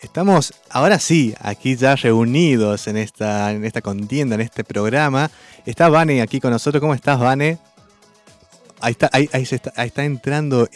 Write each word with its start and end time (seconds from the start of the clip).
Estamos 0.00 0.54
ahora 0.70 1.00
sí, 1.00 1.34
aquí 1.40 1.74
ya 1.74 1.96
reunidos 1.96 2.86
en 2.86 2.96
esta, 2.96 3.50
en 3.50 3.64
esta 3.64 3.80
contienda, 3.82 4.36
en 4.36 4.42
este 4.42 4.62
programa. 4.62 5.28
Está 5.66 5.88
Vane 5.88 6.22
aquí 6.22 6.38
con 6.38 6.52
nosotros. 6.52 6.80
¿Cómo 6.80 6.94
estás, 6.94 7.18
Vane? 7.18 7.58
Ahí 8.80 8.92
está, 8.92 9.10
ahí, 9.12 9.28
está, 9.32 10.04
entrando 10.04 10.68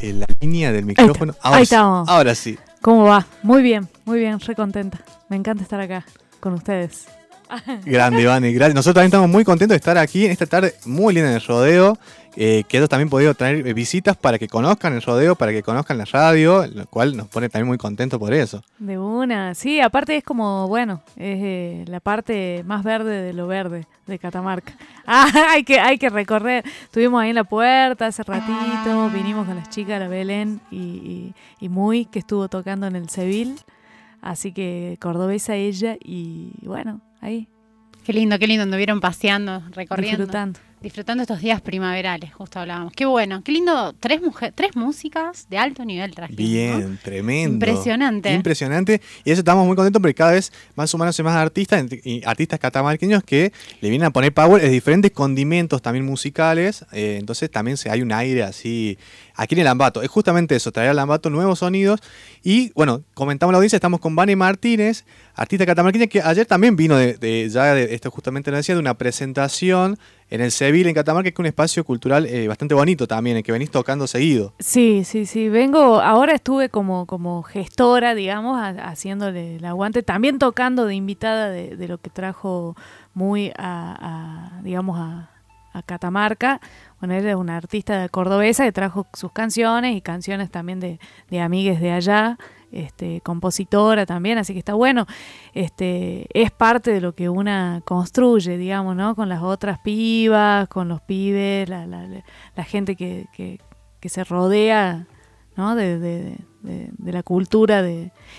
la 0.00 0.26
línea 0.40 0.70
del 0.70 0.84
micrófono. 0.84 1.34
Ahí, 1.42 1.64
estamos. 1.64 2.08
Ahora 2.08 2.36
sí. 2.36 2.56
¿Cómo 2.80 3.02
va? 3.02 3.26
Muy 3.42 3.62
bien, 3.62 3.88
muy 4.04 4.20
bien, 4.20 4.38
re 4.38 4.54
contenta. 4.54 5.00
Me 5.28 5.34
encanta 5.34 5.64
estar 5.64 5.80
acá 5.80 6.06
con 6.38 6.52
ustedes. 6.52 7.08
Grande, 7.84 8.26
Vane, 8.26 8.52
gracias. 8.52 8.74
Nosotros 8.74 8.94
también 8.94 9.08
estamos 9.08 9.28
muy 9.28 9.44
contentos 9.44 9.74
de 9.74 9.76
estar 9.76 9.98
aquí 9.98 10.24
en 10.24 10.32
esta 10.32 10.46
tarde 10.46 10.74
muy 10.84 11.14
linda 11.14 11.30
en 11.30 11.36
el 11.36 11.42
rodeo. 11.42 11.98
Eh, 12.40 12.62
que 12.68 12.76
ellos 12.76 12.88
también 12.88 13.10
podido 13.10 13.34
traer 13.34 13.74
visitas 13.74 14.16
para 14.16 14.38
que 14.38 14.46
conozcan 14.46 14.92
el 14.92 15.02
rodeo, 15.02 15.34
para 15.34 15.50
que 15.50 15.64
conozcan 15.64 15.98
la 15.98 16.04
radio, 16.04 16.68
lo 16.68 16.86
cual 16.86 17.16
nos 17.16 17.26
pone 17.26 17.48
también 17.48 17.66
muy 17.66 17.78
contentos 17.78 18.20
por 18.20 18.32
eso. 18.32 18.62
De 18.78 18.96
una, 18.96 19.56
sí, 19.56 19.80
aparte 19.80 20.16
es 20.16 20.22
como, 20.22 20.68
bueno, 20.68 21.02
es 21.16 21.38
eh, 21.42 21.84
la 21.88 21.98
parte 21.98 22.62
más 22.64 22.84
verde 22.84 23.22
de 23.22 23.32
lo 23.32 23.48
verde 23.48 23.88
de 24.06 24.18
Catamarca. 24.18 24.72
Ah, 25.10 25.26
hay 25.48 25.64
que, 25.64 25.80
hay 25.80 25.96
que 25.96 26.10
recorrer. 26.10 26.64
Estuvimos 26.84 27.22
ahí 27.22 27.30
en 27.30 27.36
la 27.36 27.44
puerta 27.44 28.08
hace 28.08 28.22
ratito, 28.22 29.08
vinimos 29.08 29.46
con 29.46 29.56
las 29.56 29.70
chicas, 29.70 29.98
la 29.98 30.06
Belén 30.06 30.60
y, 30.70 31.32
y, 31.58 31.68
Muy, 31.70 32.04
que 32.04 32.18
estuvo 32.18 32.46
tocando 32.48 32.86
en 32.86 32.94
el 32.94 33.08
Seville. 33.08 33.56
Así 34.20 34.52
que 34.52 34.98
cordobesa 35.00 35.54
ella 35.54 35.96
y 36.04 36.52
bueno, 36.60 37.00
ahí. 37.20 37.48
Qué 38.04 38.12
lindo, 38.12 38.38
qué 38.38 38.46
lindo, 38.46 38.62
anduvieron 38.62 39.00
paseando, 39.00 39.62
recorriendo. 39.72 40.24
Disfrutando. 40.24 40.60
Disfrutando 40.80 41.22
estos 41.22 41.40
días 41.40 41.60
primaverales, 41.60 42.32
justo 42.32 42.60
hablábamos. 42.60 42.92
Qué 42.92 43.04
bueno, 43.04 43.42
qué 43.42 43.50
lindo. 43.50 43.94
Tres, 43.98 44.20
tres 44.54 44.76
músicas 44.76 45.48
de 45.50 45.58
alto 45.58 45.84
nivel 45.84 46.14
trajimos. 46.14 46.38
Bien, 46.38 46.98
tremendo. 47.02 47.54
Impresionante. 47.54 48.32
Impresionante. 48.32 49.00
Y 49.24 49.32
eso 49.32 49.40
estamos 49.40 49.66
muy 49.66 49.74
contentos 49.74 50.00
porque 50.00 50.14
cada 50.14 50.32
vez 50.32 50.52
más 50.76 50.94
humanos 50.94 51.18
y 51.18 51.22
más 51.24 51.34
artistas, 51.34 51.84
y 52.04 52.22
artistas 52.24 52.60
catamarqueños 52.60 53.24
que 53.24 53.52
le 53.80 53.90
vienen 53.90 54.06
a 54.06 54.10
poner 54.10 54.32
power 54.32 54.62
de 54.62 54.68
diferentes 54.68 55.10
condimentos 55.10 55.82
también 55.82 56.06
musicales. 56.06 56.86
Eh, 56.92 57.16
entonces 57.18 57.50
también 57.50 57.76
se, 57.76 57.90
hay 57.90 58.00
un 58.00 58.12
aire 58.12 58.44
así. 58.44 58.98
Aquí 59.40 59.54
en 59.54 59.60
el 59.60 59.68
Ambato, 59.68 60.02
es 60.02 60.08
justamente 60.08 60.56
eso, 60.56 60.72
traer 60.72 60.90
al 60.90 60.98
Ambato 60.98 61.30
nuevos 61.30 61.60
sonidos. 61.60 62.00
Y 62.42 62.72
bueno, 62.72 63.04
comentamos 63.14 63.52
la 63.52 63.58
audiencia, 63.58 63.76
estamos 63.76 64.00
con 64.00 64.16
Vane 64.16 64.34
Martínez, 64.34 65.04
artista 65.36 65.64
catamarqueña, 65.64 66.08
que 66.08 66.20
ayer 66.20 66.44
también 66.44 66.74
vino 66.74 66.96
de, 66.96 67.48
ya 67.48 67.72
de 67.72 67.94
esto 67.94 68.10
justamente 68.10 68.50
lo 68.50 68.56
decía, 68.56 68.74
de 68.74 68.80
una 68.80 68.94
presentación 68.94 69.96
en 70.28 70.40
el 70.40 70.50
Seville, 70.50 70.88
en 70.88 70.94
Catamarca, 70.96 71.30
que 71.30 71.34
es 71.34 71.38
un 71.38 71.46
espacio 71.46 71.84
cultural 71.84 72.26
eh, 72.26 72.48
bastante 72.48 72.74
bonito 72.74 73.06
también, 73.06 73.36
en 73.36 73.44
que 73.44 73.52
venís 73.52 73.70
tocando 73.70 74.08
seguido. 74.08 74.54
Sí, 74.58 75.04
sí, 75.04 75.24
sí. 75.24 75.48
Vengo, 75.48 76.00
ahora 76.00 76.34
estuve 76.34 76.68
como, 76.68 77.06
como 77.06 77.44
gestora, 77.44 78.16
digamos, 78.16 78.60
haciéndole 78.60 79.56
el 79.56 79.64
aguante, 79.64 80.02
también 80.02 80.40
tocando 80.40 80.84
de 80.84 80.96
invitada 80.96 81.48
de, 81.50 81.86
lo 81.86 81.98
que 81.98 82.10
trajo 82.10 82.76
muy 83.14 83.52
a, 83.56 84.58
digamos, 84.64 84.98
a, 84.98 85.30
Catamarca. 85.82 86.60
Bueno, 87.00 87.14
él 87.14 87.26
es 87.26 87.34
una 87.34 87.56
artista 87.56 88.08
cordobesa 88.08 88.64
que 88.64 88.72
trajo 88.72 89.06
sus 89.14 89.32
canciones 89.32 89.96
y 89.96 90.00
canciones 90.00 90.50
también 90.50 90.80
de, 90.80 90.98
de 91.30 91.40
amigues 91.40 91.80
de 91.80 91.92
allá 91.92 92.38
este, 92.72 93.20
compositora 93.22 94.06
también, 94.06 94.38
así 94.38 94.52
que 94.52 94.58
está 94.58 94.74
bueno. 94.74 95.06
Este, 95.54 96.26
es 96.32 96.50
parte 96.50 96.90
de 96.92 97.00
lo 97.00 97.14
que 97.14 97.28
una 97.28 97.82
construye, 97.84 98.56
digamos, 98.56 98.96
¿no? 98.96 99.14
Con 99.14 99.28
las 99.28 99.42
otras 99.42 99.78
pibas, 99.80 100.68
con 100.68 100.88
los 100.88 101.00
pibes, 101.00 101.68
la, 101.68 101.86
la, 101.86 102.64
gente 102.64 102.96
que, 102.96 103.26
que, 103.32 104.08
se 104.08 104.24
rodea, 104.24 105.06
¿no? 105.56 105.74
De, 105.74 105.98
de, 105.98 106.36
de, 106.62 107.12
la 107.12 107.22
cultura 107.22 107.84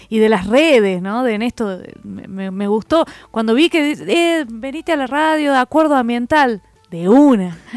y 0.09 0.19
de 0.19 0.29
las 0.29 0.47
redes, 0.47 1.01
¿no? 1.01 1.23
De 1.23 1.33
en 1.33 1.41
esto, 1.41 1.79
me, 2.03 2.51
me 2.51 2.67
gustó. 2.67 3.05
Cuando 3.31 3.53
vi 3.53 3.69
que, 3.69 3.91
eh, 3.91 4.45
veniste 4.47 4.93
a 4.93 4.97
la 4.97 5.07
radio 5.07 5.51
de 5.51 5.59
acuerdo 5.59 5.95
ambiental, 5.95 6.61
de 6.89 7.07
una. 7.07 7.57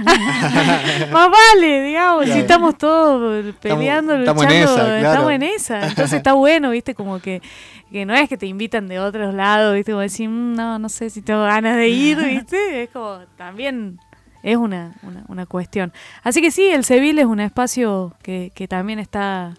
Más 1.12 1.28
vale, 1.30 1.82
digamos, 1.82 2.26
si 2.26 2.38
estamos 2.38 2.78
todos 2.78 3.54
peleando, 3.56 4.16
estamos, 4.16 4.44
luchando, 4.44 4.62
estamos 4.66 4.82
en 4.82 4.92
esa. 4.92 4.98
Estamos 4.98 5.32
en 5.32 5.42
esa. 5.42 5.86
Entonces 5.88 6.12
está 6.14 6.32
bueno, 6.32 6.70
viste, 6.70 6.94
como 6.94 7.20
que, 7.20 7.42
que 7.90 8.06
no 8.06 8.14
es 8.14 8.28
que 8.28 8.38
te 8.38 8.46
invitan 8.46 8.88
de 8.88 9.00
otros 9.00 9.34
lados, 9.34 9.74
viste, 9.74 9.92
como 9.92 10.00
decir, 10.00 10.28
mm, 10.28 10.54
no, 10.54 10.78
no 10.78 10.88
sé 10.88 11.10
si 11.10 11.20
tengo 11.20 11.42
ganas 11.42 11.76
de 11.76 11.88
ir, 11.88 12.16
viste, 12.24 12.84
es 12.84 12.90
como 12.90 13.20
también 13.36 13.98
es 14.42 14.56
una, 14.56 14.94
una, 15.02 15.24
una 15.28 15.46
cuestión. 15.46 15.92
Así 16.22 16.40
que 16.40 16.50
sí, 16.50 16.66
el 16.66 16.84
Seville 16.84 17.20
es 17.20 17.26
un 17.26 17.40
espacio 17.40 18.14
que, 18.22 18.50
que 18.54 18.66
también 18.66 18.98
está 18.98 19.54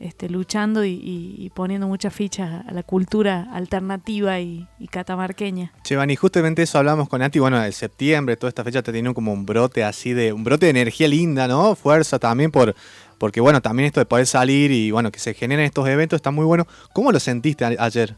este, 0.00 0.30
luchando 0.30 0.82
y, 0.82 1.52
poniendo 1.54 1.86
muchas 1.86 2.14
fichas 2.14 2.64
a 2.66 2.72
la 2.72 2.82
cultura 2.82 3.48
alternativa 3.52 4.40
y, 4.40 4.66
catamarqueña. 4.90 5.72
Che, 5.84 5.94
y 5.94 6.16
justamente 6.16 6.62
eso 6.62 6.78
hablamos 6.78 7.08
con 7.08 7.20
Nati, 7.20 7.38
bueno, 7.38 7.60
de 7.60 7.70
septiembre, 7.70 8.36
toda 8.36 8.48
esta 8.48 8.64
fecha 8.64 8.82
te 8.82 8.92
tiene 8.92 9.12
como 9.12 9.32
un 9.32 9.44
brote 9.44 9.84
así 9.84 10.14
de, 10.14 10.32
un 10.32 10.42
brote 10.42 10.66
de 10.66 10.70
energía 10.70 11.06
linda, 11.06 11.46
¿no? 11.46 11.74
Fuerza 11.74 12.18
también 12.18 12.50
por, 12.50 12.74
porque 13.18 13.42
bueno, 13.42 13.60
también 13.60 13.88
esto 13.88 14.00
de 14.00 14.06
poder 14.06 14.26
salir 14.26 14.72
y 14.72 14.90
bueno, 14.90 15.12
que 15.12 15.18
se 15.18 15.34
generen 15.34 15.66
estos 15.66 15.86
eventos 15.86 16.16
está 16.16 16.30
muy 16.30 16.46
bueno. 16.46 16.66
¿Cómo 16.94 17.12
lo 17.12 17.20
sentiste 17.20 17.64
ayer? 17.64 18.16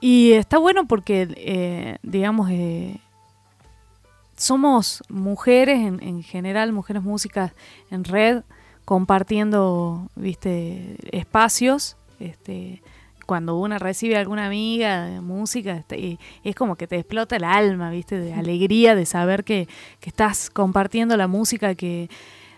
Y 0.00 0.32
está 0.32 0.58
bueno 0.58 0.86
porque, 0.86 1.28
eh, 1.36 1.98
digamos, 2.04 2.50
eh, 2.52 3.00
somos 4.36 5.02
mujeres 5.08 5.80
en, 5.80 6.00
en 6.02 6.22
general, 6.22 6.72
mujeres 6.72 7.02
músicas 7.02 7.52
en 7.90 8.04
red, 8.04 8.44
compartiendo, 8.84 10.08
viste, 10.14 10.96
espacios, 11.12 11.96
este, 12.20 12.82
cuando 13.26 13.56
uno 13.56 13.78
recibe 13.78 14.16
alguna 14.16 14.46
amiga 14.46 15.06
de 15.06 15.20
música, 15.20 15.76
este, 15.76 16.18
es 16.42 16.54
como 16.54 16.76
que 16.76 16.86
te 16.86 16.96
explota 16.96 17.36
el 17.36 17.44
alma, 17.44 17.90
viste, 17.90 18.18
de 18.18 18.34
alegría 18.34 18.94
de 18.94 19.06
saber 19.06 19.44
que, 19.44 19.68
que, 20.00 20.10
estás 20.10 20.50
compartiendo 20.50 21.16
la 21.16 21.26
música 21.26 21.74
que, 21.74 22.10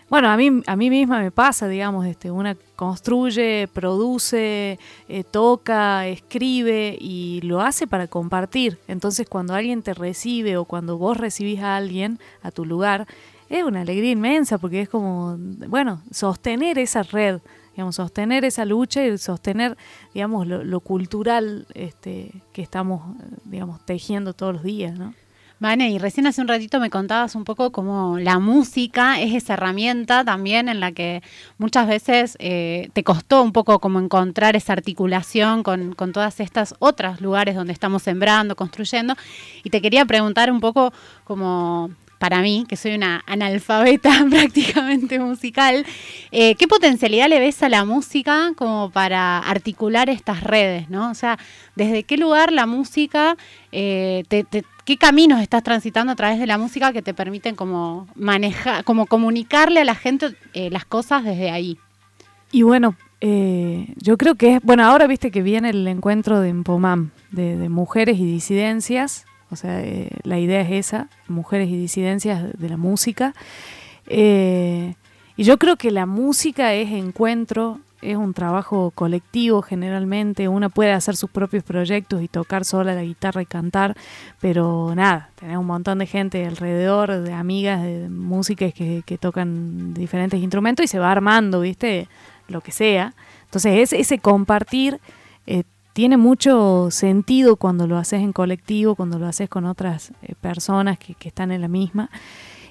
bueno, 0.09 0.29
a 0.29 0.37
mí, 0.37 0.61
a 0.65 0.75
mí 0.75 0.89
misma 0.89 1.19
me 1.19 1.31
pasa, 1.31 1.67
digamos, 1.67 2.05
este, 2.05 2.31
una 2.31 2.55
construye, 2.77 3.67
produce, 3.73 4.79
eh, 5.09 5.23
toca, 5.25 6.07
escribe 6.07 6.97
y 6.99 7.41
lo 7.43 7.59
hace 7.59 7.87
para 7.87 8.07
compartir. 8.07 8.77
Entonces 8.87 9.27
cuando 9.27 9.53
alguien 9.53 9.81
te 9.81 9.93
recibe 9.93 10.55
o 10.55 10.63
cuando 10.63 10.97
vos 10.97 11.17
recibís 11.17 11.59
a 11.61 11.75
alguien 11.75 12.19
a 12.41 12.51
tu 12.51 12.63
lugar, 12.65 13.07
es 13.49 13.63
una 13.63 13.81
alegría 13.81 14.11
inmensa 14.11 14.57
porque 14.57 14.81
es 14.81 14.89
como, 14.89 15.37
bueno, 15.37 16.01
sostener 16.11 16.77
esa 16.79 17.03
red, 17.03 17.39
digamos, 17.73 17.95
sostener 17.95 18.43
esa 18.45 18.65
lucha 18.65 19.05
y 19.05 19.17
sostener, 19.17 19.77
digamos, 20.13 20.47
lo, 20.47 20.79
cultural 20.79 21.65
este, 21.73 22.31
que 22.53 22.61
estamos, 22.61 23.01
digamos, 23.45 23.85
tejiendo 23.85 24.33
todos 24.33 24.53
los 24.53 24.63
días, 24.63 24.97
¿no? 24.97 25.13
Vane, 25.59 25.89
y 25.89 25.97
recién 25.97 26.27
hace 26.27 26.39
un 26.39 26.47
ratito 26.47 26.79
me 26.79 26.91
contabas 26.91 27.33
un 27.33 27.43
poco 27.43 27.71
cómo 27.71 28.19
la 28.19 28.37
música 28.37 29.19
es 29.19 29.33
esa 29.33 29.55
herramienta 29.55 30.23
también 30.23 30.69
en 30.69 30.79
la 30.79 30.91
que 30.91 31.23
muchas 31.57 31.87
veces 31.87 32.37
eh, 32.39 32.89
te 32.93 33.03
costó 33.03 33.41
un 33.41 33.53
poco 33.53 33.79
como 33.79 33.99
encontrar 33.99 34.55
esa 34.55 34.73
articulación 34.73 35.63
con, 35.63 35.95
con 35.95 36.11
todas 36.11 36.39
estas 36.41 36.75
otros 36.77 37.21
lugares 37.21 37.55
donde 37.55 37.73
estamos 37.73 38.03
sembrando, 38.03 38.55
construyendo. 38.55 39.15
Y 39.63 39.71
te 39.71 39.81
quería 39.81 40.05
preguntar 40.05 40.51
un 40.51 40.59
poco 40.59 40.93
como 41.23 41.89
para 42.17 42.41
mí, 42.41 42.65
que 42.67 42.75
soy 42.75 42.95
una 42.95 43.23
analfabeta 43.27 44.25
prácticamente 44.29 45.19
musical, 45.19 45.85
eh, 46.31 46.55
¿qué 46.55 46.67
potencialidad 46.67 47.29
le 47.29 47.39
ves 47.39 47.61
a 47.63 47.69
la 47.69 47.85
música 47.85 48.53
como 48.55 48.89
para 48.89 49.39
articular 49.39 50.09
estas 50.09 50.43
redes? 50.43 50.89
¿no? 50.89 51.11
O 51.11 51.13
sea, 51.13 51.37
¿desde 51.75 52.03
qué 52.03 52.17
lugar 52.17 52.51
la 52.51 52.65
música, 52.65 53.37
eh, 53.71 54.23
qué 54.85 54.97
caminos 54.97 55.41
estás 55.41 55.63
transitando 55.63 56.13
a 56.13 56.15
través 56.15 56.39
de 56.39 56.47
la 56.47 56.57
música 56.57 56.93
que 56.93 57.01
te 57.01 57.13
permiten 57.13 57.55
como 57.55 58.07
manejar, 58.15 58.83
como 58.83 59.05
comunicarle 59.05 59.81
a 59.81 59.85
la 59.85 59.95
gente 59.95 60.35
eh, 60.53 60.69
las 60.71 60.85
cosas 60.85 61.23
desde 61.23 61.51
ahí? 61.51 61.77
Y 62.51 62.63
bueno, 62.63 62.95
yo 63.19 64.17
creo 64.17 64.35
que 64.35 64.55
es, 64.55 64.61
bueno, 64.61 64.85
ahora 64.85 65.07
viste 65.07 65.31
que 65.31 65.41
viene 65.41 65.71
el 65.71 65.87
encuentro 65.87 66.39
de 66.39 66.49
Empomam, 66.49 67.09
de 67.31 67.67
mujeres 67.67 68.19
y 68.19 68.25
disidencias, 68.25 69.25
o 69.49 69.55
sea, 69.55 69.81
eh, 69.81 70.09
la 70.23 70.39
idea 70.39 70.61
es 70.61 70.71
esa, 70.71 71.09
mujeres 71.27 71.69
y 71.69 71.77
disidencias 71.77 72.57
de 72.57 72.69
la 72.69 72.77
música. 72.77 73.33
Eh, 74.07 74.95
y 75.35 75.43
yo 75.43 75.57
creo 75.57 75.77
que 75.77 75.91
la 75.91 76.05
música 76.05 76.73
es 76.73 76.91
encuentro, 76.91 77.79
es 78.01 78.17
un 78.17 78.33
trabajo 78.33 78.91
colectivo 78.91 79.61
generalmente, 79.61 80.47
uno 80.47 80.69
puede 80.69 80.91
hacer 80.91 81.15
sus 81.15 81.29
propios 81.29 81.63
proyectos 81.63 82.21
y 82.21 82.27
tocar 82.27 82.65
sola 82.65 82.93
la 82.93 83.03
guitarra 83.03 83.41
y 83.41 83.45
cantar, 83.45 83.95
pero 84.39 84.93
nada, 84.95 85.31
tener 85.35 85.57
un 85.57 85.65
montón 85.65 85.99
de 85.99 86.05
gente 86.05 86.45
alrededor, 86.45 87.21
de 87.21 87.33
amigas, 87.33 87.81
de 87.81 88.09
músicas 88.09 88.73
que, 88.73 89.17
tocan 89.19 89.93
diferentes 89.93 90.39
instrumentos 90.39 90.83
y 90.83 90.87
se 90.87 90.99
va 90.99 91.11
armando, 91.11 91.61
¿viste? 91.61 92.07
Lo 92.47 92.61
que 92.61 92.71
sea. 92.71 93.13
Entonces, 93.45 93.79
ese, 93.79 93.99
ese 93.99 94.19
compartir 94.19 94.99
eh, 95.47 95.63
tiene 95.97 96.17
mucho 96.17 96.89
sentido 96.91 97.55
cuando 97.55 97.87
lo 97.87 97.97
haces 97.97 98.21
en 98.21 98.31
colectivo, 98.31 98.93
cuando 98.93 99.17
lo 99.17 99.25
haces 99.25 99.49
con 99.49 99.65
otras 99.65 100.11
eh, 100.21 100.35
personas 100.39 100.99
que, 100.99 101.15
están 101.27 101.51
en 101.51 101.59
la 101.59 101.67
misma. 101.67 102.11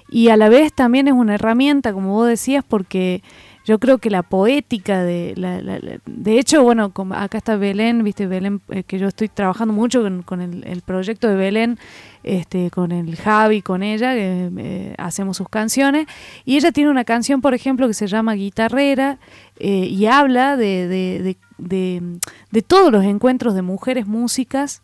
Y 0.09 0.29
a 0.29 0.37
la 0.37 0.47
vez 0.47 0.71
también 0.71 1.09
es 1.09 1.13
una 1.13 1.35
herramienta, 1.35 1.91
como 1.91 2.13
vos 2.13 2.29
decías, 2.29 2.63
porque 2.65 3.21
yo 3.67 3.79
creo 3.79 3.97
que 3.97 4.09
la 4.09 4.23
poética 4.23 5.03
de 5.03 5.33
la, 5.35 5.59
de 6.05 6.39
hecho 6.39 6.63
bueno 6.63 6.93
acá 7.11 7.37
está 7.37 7.57
Belén 7.57 8.01
viste 8.01 8.25
Belén 8.25 8.61
eh, 8.69 8.83
que 8.83 8.97
yo 8.97 9.09
estoy 9.09 9.27
trabajando 9.27 9.73
mucho 9.73 10.07
con, 10.23 10.41
el, 10.41 10.81
proyecto 10.83 11.27
de 11.27 11.35
Belén 11.35 11.77
este 12.23 12.71
con 12.71 12.93
el 12.93 13.17
Javi 13.17 13.61
con 13.61 13.83
ella 13.83 14.13
que 14.13 14.49
eh, 14.57 14.95
hacemos 14.97 15.35
sus 15.35 15.49
canciones. 15.49 16.07
Y 16.45 16.55
ella 16.55 16.71
tiene 16.71 16.89
una 16.89 17.03
canción 17.03 17.41
por 17.41 17.53
ejemplo 17.53 17.87
que 17.87 17.93
se 17.93 18.07
llama 18.07 18.35
Guitarrera 18.35 19.19
eh, 19.59 19.85
y 19.85 20.05
habla 20.05 20.55
de, 20.55 20.87
de, 20.87 21.37
de, 21.57 22.19
de 22.51 22.61
todos 22.61 22.89
los 22.89 23.03
encuentros 23.03 23.53
de 23.53 23.63
mujeres 23.63 24.07
músicas 24.07 24.81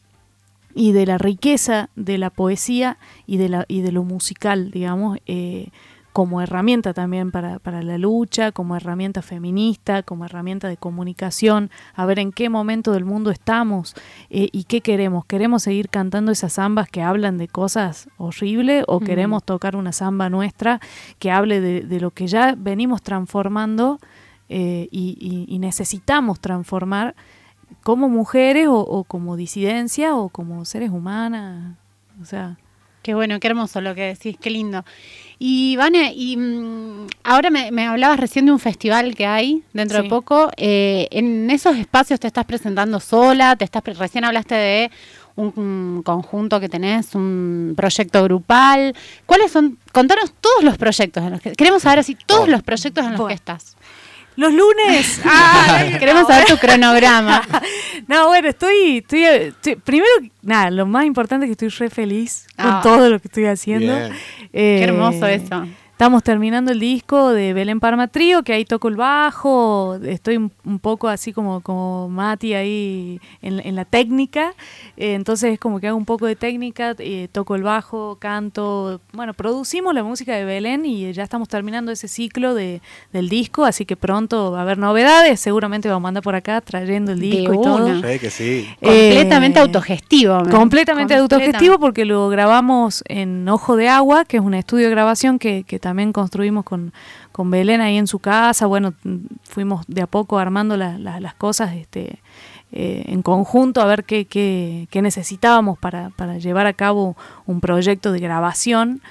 y 0.76 0.92
de 0.92 1.06
la 1.06 1.18
riqueza 1.18 1.90
de 1.96 2.18
la 2.18 2.32
poesía 2.32 2.98
y 3.28 3.38
de, 3.38 3.48
la, 3.48 3.66
y 3.70 3.80
de 3.82 3.94
lo 3.94 4.04
musical, 4.04 4.72
digamos, 4.72 5.20
como 6.14 6.42
herramienta 6.42 6.94
también 6.94 7.32
para, 7.32 7.58
para, 7.58 7.82
la 7.82 7.98
lucha, 7.98 8.52
como 8.52 8.76
herramienta 8.76 9.24
feminista, 9.24 10.04
como 10.04 10.26
herramienta 10.26 10.70
de 10.70 10.78
comunicación, 10.78 11.72
a 11.96 12.06
ver 12.06 12.20
en 12.20 12.32
qué 12.32 12.50
momento 12.50 12.94
del 12.94 13.04
mundo 13.04 13.32
estamos 13.32 13.96
eh, 14.30 14.48
y 14.52 14.66
qué 14.66 14.82
queremos. 14.82 15.26
¿Queremos 15.26 15.64
seguir 15.64 15.90
cantando 15.90 16.32
esas 16.32 16.54
zambas 16.54 16.88
que 16.88 17.02
hablan 17.02 17.40
de 17.40 17.48
cosas 17.48 18.10
horribles 18.18 18.86
o 18.88 19.00
queremos 19.00 19.44
tocar 19.44 19.76
una 19.76 19.92
zamba 19.92 20.30
nuestra 20.30 20.80
que 21.18 21.32
hable 21.32 21.60
de, 21.60 22.00
lo 22.00 22.12
que 22.12 22.28
ya 22.28 22.54
venimos 22.56 23.02
transformando 23.02 24.00
eh, 24.50 24.88
y, 24.92 25.46
y, 25.48 25.58
necesitamos 25.58 26.40
transformar 26.40 27.16
como 27.82 28.08
mujeres 28.08 28.68
o, 28.70 29.04
como 29.06 29.36
disidencia 29.36 30.16
o 30.16 30.30
como 30.30 30.64
seres 30.66 30.92
humanas? 30.92 31.76
O 32.22 32.26
sea... 32.26 32.58
Qué 33.04 33.14
bueno, 33.14 33.40
qué 33.40 33.48
hermoso 33.48 33.82
lo 33.82 33.94
que 33.94 34.02
decís, 34.02 34.38
qué 34.42 34.50
lindo. 34.50 34.84
Y 35.38 35.76
Vane, 35.76 36.14
y 36.16 36.38
mm, 36.38 37.08
ahora 37.26 37.50
me, 37.50 37.86
hablabas 37.86 38.18
recién 38.18 38.46
de 38.46 38.54
un 38.54 38.60
festival 38.60 39.14
que 39.14 39.26
hay 39.26 39.62
dentro 39.74 40.02
de 40.02 40.08
poco. 40.08 40.50
Eh, 40.56 41.10
en 41.12 41.52
esos 41.52 41.76
espacios 41.76 42.20
te 42.22 42.28
estás 42.28 42.46
presentando 42.46 43.02
sola, 43.02 43.58
te 43.58 43.66
estás 43.66 43.84
recién 43.84 44.24
hablaste 44.24 44.56
de 44.56 44.92
un, 45.36 46.02
conjunto 46.06 46.62
que 46.62 46.70
tenés, 46.70 47.14
un 47.14 47.74
proyecto 47.76 48.24
grupal. 48.24 48.96
¿Cuáles 49.26 49.52
son? 49.52 49.78
Contanos 49.92 50.34
todos 50.40 50.64
los 50.64 50.78
proyectos 50.78 51.24
en 51.24 51.32
los 51.32 51.42
que 51.42 51.52
queremos 51.52 51.82
saber 51.82 52.00
así 52.00 52.16
todos 52.26 52.48
los 52.48 52.64
proyectos 52.64 53.06
en 53.06 53.14
los 53.18 53.28
que 53.28 53.34
estás. 53.34 53.76
Los 54.36 54.54
lunes. 54.54 55.22
Ah, 55.36 55.86
queremos 56.00 56.28
saber 56.28 56.46
tu 56.46 56.58
cronograma. 56.58 57.42
no, 58.08 58.28
bueno, 58.28 58.50
estoy, 58.50 58.98
estoy, 58.98 59.76
Primero, 59.76 60.12
nada, 60.42 60.70
lo 60.70 60.86
más 60.86 61.06
importante 61.06 61.46
es 61.46 61.50
que 61.50 61.66
estoy 61.66 61.88
re 61.88 61.90
feliz 61.90 62.48
con 62.56 62.72
ah. 62.72 62.80
todo 62.84 63.10
lo 63.10 63.20
que 63.20 63.28
estoy 63.28 63.46
haciendo. 63.46 63.94
Qué 64.52 64.84
hermoso 64.84 65.26
eh, 65.26 65.36
eso. 65.36 65.66
Estamos 66.04 66.22
terminando 66.22 66.74
el 66.74 66.82
disco 66.82 67.30
de 67.30 67.54
Belén 67.54 67.80
Parma 67.80 68.10
Trío, 68.10 68.44
que 68.44 68.52
ahí 68.52 68.66
toco 68.66 68.90
el 68.90 68.98
bajo, 68.98 69.98
estoy 70.04 70.36
un, 70.36 70.80
poco 70.80 71.08
así 71.08 71.32
como, 71.32 71.62
como 71.62 72.10
Mati 72.10 72.56
ahí 72.56 73.22
en, 73.42 73.74
la 73.74 73.86
técnica, 73.86 74.54
eh, 74.98 75.14
entonces 75.14 75.54
es 75.54 75.60
como 75.60 75.80
que 75.80 75.88
hago 75.88 75.96
un 75.96 76.04
poco 76.04 76.26
de 76.26 76.36
técnica, 76.36 76.94
eh, 77.00 77.30
toco 77.32 77.56
el 77.56 77.64
bajo, 77.64 78.18
canto, 78.20 79.00
bueno, 79.14 79.34
producimos 79.34 79.94
la 79.94 80.04
música 80.04 80.36
de 80.36 80.44
Belén 80.44 80.86
y 80.86 81.14
ya 81.14 81.24
estamos 81.24 81.48
terminando 81.48 81.90
ese 81.90 82.10
ciclo 82.10 82.54
de, 82.54 82.82
del 83.14 83.30
disco, 83.30 83.64
así 83.64 83.86
que 83.86 83.96
pronto 83.96 84.52
va 84.52 84.60
a 84.60 84.62
haber 84.64 84.80
novedades, 84.80 85.40
seguramente 85.40 85.88
vamos 85.88 86.08
a 86.08 86.10
andar 86.10 86.24
por 86.24 86.36
acá 86.36 86.60
trayendo 86.60 87.14
el 87.14 87.22
disco 87.22 87.54
y 87.54 87.62
todo. 87.62 88.02
Sí, 88.02 88.20
que 88.20 88.30
sí. 88.30 88.68
completamente 88.82 89.58
autogestivo. 89.58 90.44
Completamente 90.52 91.16
autogestivo 91.16 91.80
porque 91.80 92.04
lo 92.04 92.28
grabamos 92.28 93.06
en 93.08 93.48
Ojo 93.48 93.78
de 93.78 93.88
Agua, 93.88 94.26
que 94.26 94.36
es 94.36 94.44
un 94.44 94.54
estudio 94.54 94.88
de 94.88 94.92
grabación 94.92 95.40
que, 95.40 95.64
que 95.64 95.80
también 95.80 95.93
construimos 96.14 96.64
con, 96.64 96.94
con 97.32 97.50
Belén 97.52 97.82
ahí 97.82 97.98
en 97.98 98.08
su 98.08 98.20
casa, 98.20 98.66
bueno, 98.66 98.94
fuimos 99.44 99.86
de 99.88 100.02
a 100.02 100.08
poco 100.08 100.40
armando 100.40 100.78
las 100.78 101.34
cosas 101.36 101.74
este, 101.74 102.20
eh, 102.72 103.04
en 103.08 103.22
conjunto 103.22 103.82
a 103.82 103.86
ver 103.86 104.04
qué, 104.04 104.26
qué, 104.26 104.88
qué 104.90 105.02
necesitábamos 105.02 105.78
para, 105.78 106.10
para, 106.12 106.40
llevar 106.40 106.66
a 106.66 106.74
cabo 106.74 107.16
un 107.46 107.62
proyecto 107.62 108.12
de 108.12 108.20
grabación. 108.20 109.02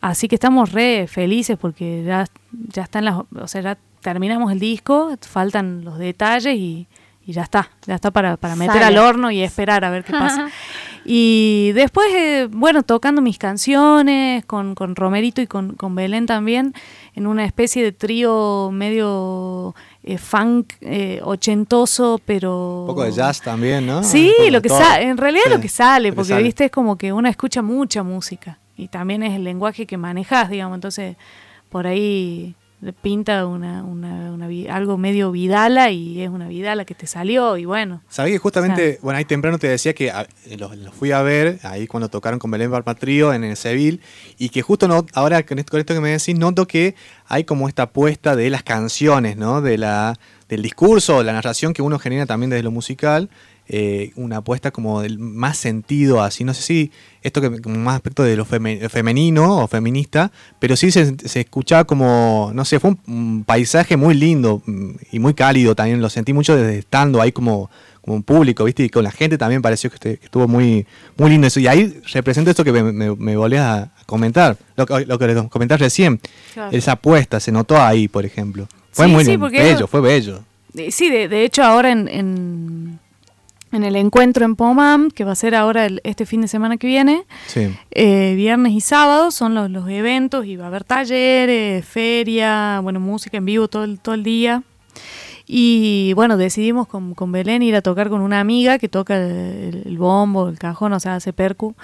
Así 0.00 0.28
que 0.28 0.36
estamos 0.36 0.70
re 0.70 1.08
felices 1.08 1.58
porque 1.58 2.04
ya, 2.04 2.26
ya 2.52 2.84
están 2.84 3.04
las, 3.04 3.16
o 3.16 3.48
sea, 3.48 3.60
ya 3.60 3.78
terminamos 4.00 4.52
el 4.52 4.60
disco, 4.60 5.12
faltan 5.20 5.84
los 5.84 5.98
detalles 5.98 6.54
y, 6.54 6.86
y 7.26 7.32
ya 7.32 7.42
está, 7.42 7.70
ya 7.86 7.96
está 7.96 8.10
para, 8.10 8.36
para 8.36 8.56
meter 8.56 8.82
al 8.82 8.96
horno 8.96 9.30
y 9.30 9.42
esperar 9.42 9.84
a 9.84 9.90
ver 9.90 10.04
qué 10.04 10.12
pasa. 10.12 10.48
Y 11.04 11.72
después, 11.74 12.06
eh, 12.14 12.48
bueno, 12.50 12.82
tocando 12.82 13.22
mis 13.22 13.38
canciones 13.38 14.44
con, 14.44 14.74
con 14.74 14.96
Romerito 14.96 15.40
y 15.40 15.46
con, 15.46 15.74
con, 15.74 15.94
Belén 15.94 16.26
también, 16.26 16.74
en 17.14 17.26
una 17.26 17.44
especie 17.44 17.82
de 17.82 17.92
trío 17.92 18.70
medio 18.72 19.74
eh, 20.02 20.18
funk 20.18 20.74
eh, 20.80 21.20
ochentoso, 21.22 22.20
pero... 22.24 22.82
Un 22.82 22.86
poco 22.88 23.04
de 23.04 23.12
jazz 23.12 23.40
también, 23.40 23.86
¿no? 23.86 24.02
Sí, 24.02 24.32
lo 24.50 24.60
que 24.60 24.70
en 25.00 25.16
realidad 25.16 25.44
lo 25.50 25.60
que 25.60 25.68
sale, 25.68 26.12
porque 26.12 26.34
viste, 26.42 26.66
es 26.66 26.70
como 26.70 26.96
que 26.96 27.12
uno 27.12 27.28
escucha 27.28 27.62
mucha 27.62 28.02
música 28.02 28.58
y 28.76 28.88
también 28.88 29.22
es 29.22 29.34
el 29.34 29.44
lenguaje 29.44 29.86
que 29.86 29.96
manejas, 29.96 30.48
digamos, 30.50 30.76
entonces 30.76 31.16
por 31.68 31.86
ahí 31.86 32.54
pinta 33.02 33.46
una, 33.46 33.82
una, 33.82 34.28
algo 34.72 34.96
medio 34.96 35.32
vidala 35.32 35.90
y 35.90 36.22
es 36.22 36.30
una 36.30 36.48
vidala 36.48 36.84
que 36.84 36.94
te 36.94 37.06
salió 37.06 37.56
y 37.56 37.64
bueno. 37.64 38.02
Sabía 38.08 38.34
que 38.34 38.38
justamente, 38.38 38.98
bueno, 39.02 39.18
ahí 39.18 39.24
temprano 39.24 39.58
te 39.58 39.68
decía 39.68 39.94
que 39.94 40.12
los 40.56 40.76
lo 40.76 40.92
fui 40.92 41.10
a 41.12 41.22
ver 41.22 41.58
ahí 41.64 41.86
cuando 41.86 42.08
tocaron 42.08 42.38
con 42.38 42.50
Belén 42.50 42.70
Barpatrío 42.70 43.34
en 43.34 43.44
el 43.44 43.56
Seville 43.56 44.00
y 44.38 44.50
que 44.50 44.62
justo 44.62 44.86
no, 44.86 45.04
ahora 45.14 45.44
con 45.44 45.58
esto, 45.58 45.76
que 45.84 46.00
me 46.00 46.10
decís 46.10 46.38
noto 46.38 46.66
que 46.66 46.94
hay 47.26 47.44
como 47.44 47.68
esta 47.68 47.84
apuesta 47.84 48.36
de 48.36 48.48
las 48.48 48.62
canciones, 48.62 49.36
¿no? 49.36 49.60
De 49.60 49.76
la, 49.76 50.18
del 50.48 50.62
discurso, 50.62 51.22
la 51.22 51.32
narración 51.32 51.72
que 51.72 51.82
uno 51.82 51.98
genera 51.98 52.26
también 52.26 52.50
desde 52.50 52.62
lo 52.62 52.70
musical 52.70 53.28
eh, 53.70 54.12
una 54.16 54.38
apuesta 54.38 54.70
como 54.70 55.02
del 55.02 55.18
más 55.18 55.58
sentido, 55.58 56.22
así, 56.22 56.42
no 56.42 56.54
sé 56.54 56.62
si 56.62 56.90
esto 57.22 57.42
que 57.42 57.50
más 57.68 57.96
aspecto 57.96 58.22
de 58.22 58.34
lo 58.34 58.46
femenino 58.46 59.58
o 59.58 59.66
feminista, 59.66 60.32
pero 60.58 60.74
sí 60.74 60.90
se, 60.90 61.14
escuchaba 61.34 61.84
como, 61.84 62.50
no 62.54 62.64
sé, 62.64 62.80
fue 62.80 62.94
un, 63.06 63.44
paisaje 63.44 63.98
muy 63.98 64.14
lindo 64.14 64.62
mm, 64.64 64.90
y 65.12 65.18
muy 65.18 65.34
cálido 65.34 65.74
también, 65.74 66.00
lo 66.00 66.08
sentí 66.08 66.32
mucho 66.32 66.56
desde 66.56 66.78
estando 66.78 67.20
ahí 67.20 67.30
como, 67.30 67.68
como 68.00 68.16
un 68.16 68.22
público, 68.22 68.64
¿viste? 68.64 68.84
Y 68.84 68.88
con 68.88 69.04
la 69.04 69.10
gente 69.10 69.36
también 69.36 69.60
pareció 69.60 69.90
que, 69.90 69.96
este, 69.96 70.12
estuvo 70.22 70.48
muy, 70.48 70.86
muy 71.18 71.30
lindo 71.30 71.46
eso. 71.46 71.60
Y 71.60 71.66
ahí 71.66 72.00
representa 72.12 72.50
esto 72.50 72.64
que 72.64 72.72
me, 72.72 73.14
me, 73.14 73.36
volví 73.36 73.56
a 73.56 73.90
comentar, 74.06 74.56
lo, 74.76 74.86
lo 75.00 75.18
que 75.18 75.26
les 75.26 75.42
comenté 75.48 75.76
recién, 75.76 76.20
esa 76.72 76.92
apuesta, 76.92 77.38
se 77.38 77.52
notó 77.52 77.76
ahí, 77.76 78.08
por 78.08 78.24
ejemplo. 78.24 78.66
Fue 78.92 79.06
muy 79.06 79.24
bello, 79.24 79.86
fue 79.86 80.00
bello. 80.00 80.40
Sí, 80.90 81.10
de, 81.10 81.28
de 81.28 81.44
hecho 81.44 81.62
ahora 81.62 81.90
en 81.90 82.08
en 82.08 82.87
el 83.72 83.96
encuentro 83.96 84.44
en 84.44 84.56
Pomam, 84.56 85.10
que 85.10 85.24
va 85.24 85.32
a 85.32 85.34
ser 85.34 85.54
ahora 85.54 85.88
este 86.04 86.26
fin 86.26 86.40
de 86.40 86.48
semana 86.48 86.76
que 86.76 86.86
viene. 86.86 87.24
Eh, 87.90 88.34
viernes 88.36 88.72
y 88.72 88.80
sábado 88.80 89.30
son 89.30 89.54
los, 89.54 89.70
los, 89.70 89.88
eventos 89.88 90.46
y 90.46 90.56
va 90.56 90.64
a 90.64 90.68
haber 90.68 90.84
talleres, 90.84 91.84
feria, 91.84 92.80
bueno, 92.82 93.00
música 93.00 93.36
en 93.36 93.44
vivo 93.44 93.68
todo 93.68 93.84
el, 93.84 94.00
todo 94.00 94.14
el 94.14 94.22
día. 94.22 94.62
Y 95.46 96.12
bueno, 96.14 96.36
decidimos 96.36 96.86
con, 96.88 97.14
con 97.14 97.32
Belén 97.32 97.62
ir 97.62 97.74
a 97.74 97.80
tocar 97.80 98.10
con 98.10 98.20
una 98.20 98.40
amiga 98.40 98.78
que 98.78 98.88
toca 98.88 99.16
el, 99.16 99.82
el 99.86 99.98
bombo, 99.98 100.48
el 100.48 100.58
cajón, 100.58 100.92
o 100.92 101.00
sea, 101.00 101.14
hace 101.14 101.32
percu 101.32 101.74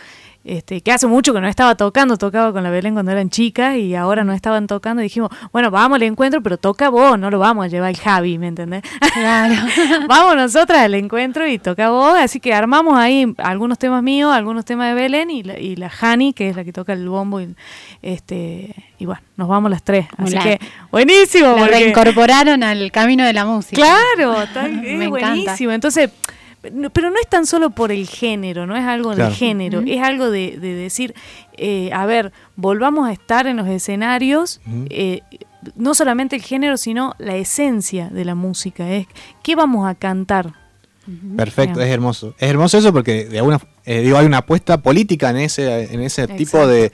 este, 0.44 0.82
que 0.82 0.92
hace 0.92 1.06
mucho 1.06 1.32
que 1.32 1.40
no 1.40 1.48
estaba 1.48 1.74
tocando, 1.74 2.18
tocaba 2.18 2.52
con 2.52 2.62
la 2.62 2.70
Belén 2.70 2.92
cuando 2.92 3.12
eran 3.12 3.30
chicas 3.30 3.76
y 3.76 3.94
ahora 3.94 4.24
no 4.24 4.34
estaban 4.34 4.66
tocando 4.66 5.00
y 5.00 5.04
dijimos, 5.04 5.30
bueno, 5.52 5.70
vamos 5.70 5.96
al 5.96 6.02
encuentro, 6.02 6.42
pero 6.42 6.58
toca 6.58 6.90
vos, 6.90 7.18
no 7.18 7.30
lo 7.30 7.38
vamos 7.38 7.64
a 7.64 7.68
llevar 7.68 7.90
el 7.90 7.96
Javi, 7.96 8.36
¿me 8.36 8.48
entendés? 8.48 8.82
Claro. 9.14 9.54
vamos 10.08 10.36
nosotras 10.36 10.80
al 10.80 10.94
encuentro 10.94 11.48
y 11.48 11.58
toca 11.58 11.88
vos, 11.88 12.14
así 12.18 12.40
que 12.40 12.52
armamos 12.52 12.98
ahí 12.98 13.32
algunos 13.38 13.78
temas 13.78 14.02
míos, 14.02 14.32
algunos 14.34 14.66
temas 14.66 14.88
de 14.88 14.94
Belén 14.94 15.30
y 15.30 15.42
la, 15.42 15.58
y 15.58 15.76
la 15.76 15.90
Hani, 16.00 16.34
que 16.34 16.50
es 16.50 16.56
la 16.56 16.64
que 16.64 16.72
toca 16.72 16.92
el 16.92 17.08
bombo 17.08 17.40
y 17.40 17.54
este 18.02 18.74
y 18.98 19.06
bueno, 19.06 19.22
nos 19.36 19.48
vamos 19.48 19.70
las 19.70 19.82
tres. 19.82 20.06
Así 20.16 20.38
que 20.38 20.60
buenísimo. 20.90 21.56
La 21.56 21.66
reincorporaron 21.66 22.62
al 22.62 22.92
camino 22.92 23.24
de 23.24 23.32
la 23.32 23.44
música. 23.44 23.76
Claro, 23.76 24.42
está, 24.42 24.66
es 24.66 25.08
buenísimo. 25.08 25.72
Entonces, 25.72 26.10
pero 26.92 27.11
no 27.11 27.16
es 27.21 27.28
tan 27.28 27.47
solo 27.47 27.71
por 27.71 27.92
el 27.92 28.09
género, 28.09 28.66
no 28.66 28.76
es 28.76 28.85
algo 28.85 29.14
de 29.14 29.30
género, 29.30 29.83
es 29.87 30.02
algo 30.02 30.30
de, 30.30 30.59
decir, 30.59 31.14
eh, 31.56 31.90
a 31.92 32.06
ver, 32.06 32.33
volvamos 32.56 33.09
a 33.09 33.12
estar 33.12 33.47
en 33.47 33.56
los 33.56 33.68
escenarios, 33.68 34.61
eh, 34.90 35.21
no 35.76 35.94
solamente 35.94 36.37
el 36.37 36.42
género, 36.42 36.76
sino 36.76 37.14
la 37.18 37.37
esencia 37.37 38.09
de 38.09 38.25
la 38.25 38.35
música, 38.35 38.90
es 38.90 39.06
qué 39.42 39.56
vamos 39.56 39.88
a 39.88 39.94
cantar. 39.94 40.54
Perfecto, 41.37 41.83
es 41.83 41.90
hermoso. 41.90 42.35
Es 42.38 42.49
hermoso 42.49 42.78
eso 42.78 42.90
porque 42.92 43.26
de 43.26 43.38
alguna, 43.38 43.61
eh, 43.85 44.00
digo, 44.00 44.16
hay 44.16 44.25
una 44.25 44.38
apuesta 44.38 44.78
política 44.80 45.30
en 45.30 45.37
ese, 45.37 45.92
en 45.92 46.00
ese 46.00 46.26
tipo 46.28 46.66
de, 46.66 46.92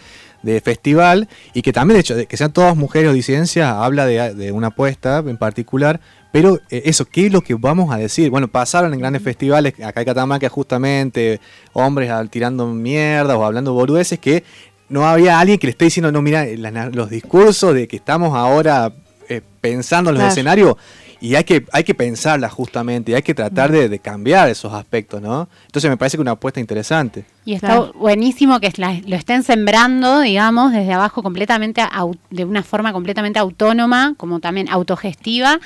festival 0.65 1.29
y 1.53 1.61
que 1.61 1.73
también, 1.73 1.97
de 1.97 2.01
hecho, 2.01 2.27
que 2.27 2.37
sean 2.37 2.53
todas 2.53 2.75
mujeres 2.75 3.11
o 3.11 3.13
disidencias, 3.13 3.71
habla 3.71 4.07
de, 4.07 4.35
de 4.35 4.53
una 4.53 4.69
apuesta 4.69 5.19
en 5.19 5.37
particular, 5.37 6.01
pero 6.33 6.61
eh, 6.71 6.83
eso, 6.85 7.05
¿qué 7.05 7.27
es 7.27 7.33
lo 7.33 7.41
que 7.41 7.55
vamos 7.55 7.93
a 7.93 7.97
decir? 7.97 8.31
Bueno, 8.31 8.49
pasaron 8.49 8.93
en 8.95 9.01
grandes 9.01 9.23
festivales, 9.23 9.75
acá 9.83 10.01
en 10.01 10.07
Catamarca 10.07 10.49
justamente, 10.49 11.41
hombres 11.73 12.11
tirando 12.31 12.67
mierda 12.67 13.37
o 13.37 13.45
hablando 13.45 13.73
boludeces, 13.73 14.19
que 14.19 14.45
no 14.89 15.07
había 15.07 15.39
alguien 15.39 15.59
que 15.59 15.67
le 15.67 15.73
esté 15.73 15.87
diciendo, 15.87 16.13
no, 16.13 16.23
mira, 16.23 16.47
los 16.93 17.11
discursos 17.11 17.75
de 17.75 17.89
que 17.89 17.97
estamos 17.97 18.37
ahora 18.37 18.93
eh, 19.29 19.41
pensando 19.61 20.11
en 20.11 20.19
los 20.19 20.25
escenarios 20.25 20.77
y 21.21 21.35
hay 21.35 21.45
que, 21.45 21.67
hay 21.73 21.85
que 21.85 21.95
pensarla 21.95 22.49
justamente 22.49 23.13
y 23.13 23.15
hay 23.15 23.23
que 23.23 23.35
tratar 23.35 23.71
de, 23.71 23.99
cambiar 23.99 24.49
esos 24.49 24.73
aspectos, 24.73 25.21
¿no? 25.21 25.49
Entonces 25.67 25.91
me 25.91 25.97
parece 25.99 26.17
que 26.17 26.23
una 26.23 26.31
apuesta 26.31 26.61
interesante. 26.61 27.27
Y 27.45 27.53
está 27.53 27.79
buenísimo 27.95 28.59
que 28.59 28.73
lo 29.07 29.17
estén 29.17 29.43
sembrando, 29.43 30.21
digamos, 30.21 30.73
desde 30.73 30.95
abajo 30.95 31.23
completamente, 31.23 31.83
de 32.31 32.45
una 32.45 32.63
forma 32.63 32.93
completamente 32.93 33.39
autónoma, 33.39 34.15
como 34.17 34.41
también 34.41 34.69
autogestiva 34.71 35.61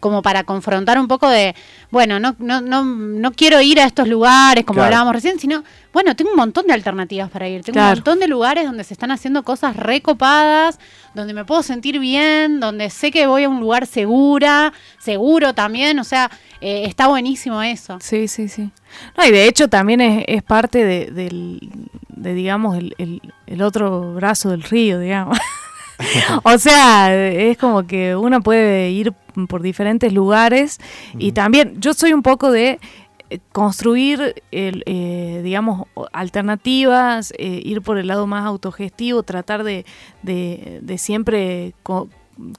como 0.00 0.22
para 0.22 0.44
confrontar 0.44 0.98
un 0.98 1.06
poco 1.06 1.28
de, 1.28 1.54
bueno, 1.90 2.18
no, 2.18 2.34
no, 2.38 2.60
no, 2.60 2.84
no 2.84 3.32
quiero 3.32 3.60
ir 3.60 3.78
a 3.80 3.84
estos 3.84 4.08
lugares 4.08 4.64
como 4.64 4.82
hablábamos 4.82 5.12
recién, 5.14 5.38
sino, 5.38 5.62
bueno, 5.92 6.16
tengo 6.16 6.30
un 6.30 6.36
montón 6.36 6.66
de 6.66 6.72
alternativas 6.72 7.30
para 7.30 7.48
ir, 7.48 7.62
tengo 7.62 7.78
un 7.78 7.86
montón 7.86 8.18
de 8.18 8.26
lugares 8.26 8.64
donde 8.64 8.82
se 8.82 8.94
están 8.94 9.10
haciendo 9.10 9.42
cosas 9.42 9.76
recopadas, 9.76 10.78
donde 11.14 11.34
me 11.34 11.44
puedo 11.44 11.62
sentir 11.62 11.98
bien, 11.98 12.60
donde 12.60 12.90
sé 12.90 13.10
que 13.10 13.26
voy 13.26 13.44
a 13.44 13.48
un 13.48 13.60
lugar 13.60 13.86
segura, 13.86 14.72
seguro 14.98 15.54
también, 15.54 15.98
o 15.98 16.04
sea, 16.04 16.30
eh, 16.60 16.84
está 16.86 17.06
buenísimo 17.06 17.62
eso. 17.62 17.98
Sí, 18.00 18.26
sí, 18.26 18.48
sí. 18.48 18.70
No, 19.16 19.24
y 19.24 19.30
de 19.30 19.46
hecho 19.46 19.68
también 19.68 20.00
es, 20.00 20.24
es 20.26 20.42
parte 20.42 20.84
de, 20.84 21.06
del, 21.06 21.60
de 22.08 22.34
digamos, 22.34 22.76
el, 22.76 22.94
el, 22.98 23.20
el 23.46 23.62
otro 23.62 24.14
brazo 24.14 24.50
del 24.50 24.62
río, 24.62 24.98
digamos. 24.98 25.38
o 26.42 26.58
sea, 26.58 27.14
es 27.14 27.58
como 27.58 27.86
que 27.86 28.16
uno 28.16 28.40
puede 28.42 28.90
ir 28.90 29.12
por 29.46 29.62
diferentes 29.62 30.12
lugares. 30.12 30.78
Y 31.18 31.32
también 31.32 31.80
yo 31.80 31.94
soy 31.94 32.12
un 32.12 32.22
poco 32.22 32.50
de 32.50 32.78
eh, 33.30 33.38
construir, 33.52 34.42
el, 34.50 34.82
eh, 34.86 35.40
digamos, 35.44 35.86
alternativas, 36.12 37.32
eh, 37.38 37.60
ir 37.64 37.80
por 37.82 37.98
el 37.98 38.08
lado 38.08 38.26
más 38.26 38.44
autogestivo, 38.44 39.22
tratar 39.22 39.62
de, 39.62 39.86
de, 40.22 40.80
de 40.82 40.98
siempre 40.98 41.74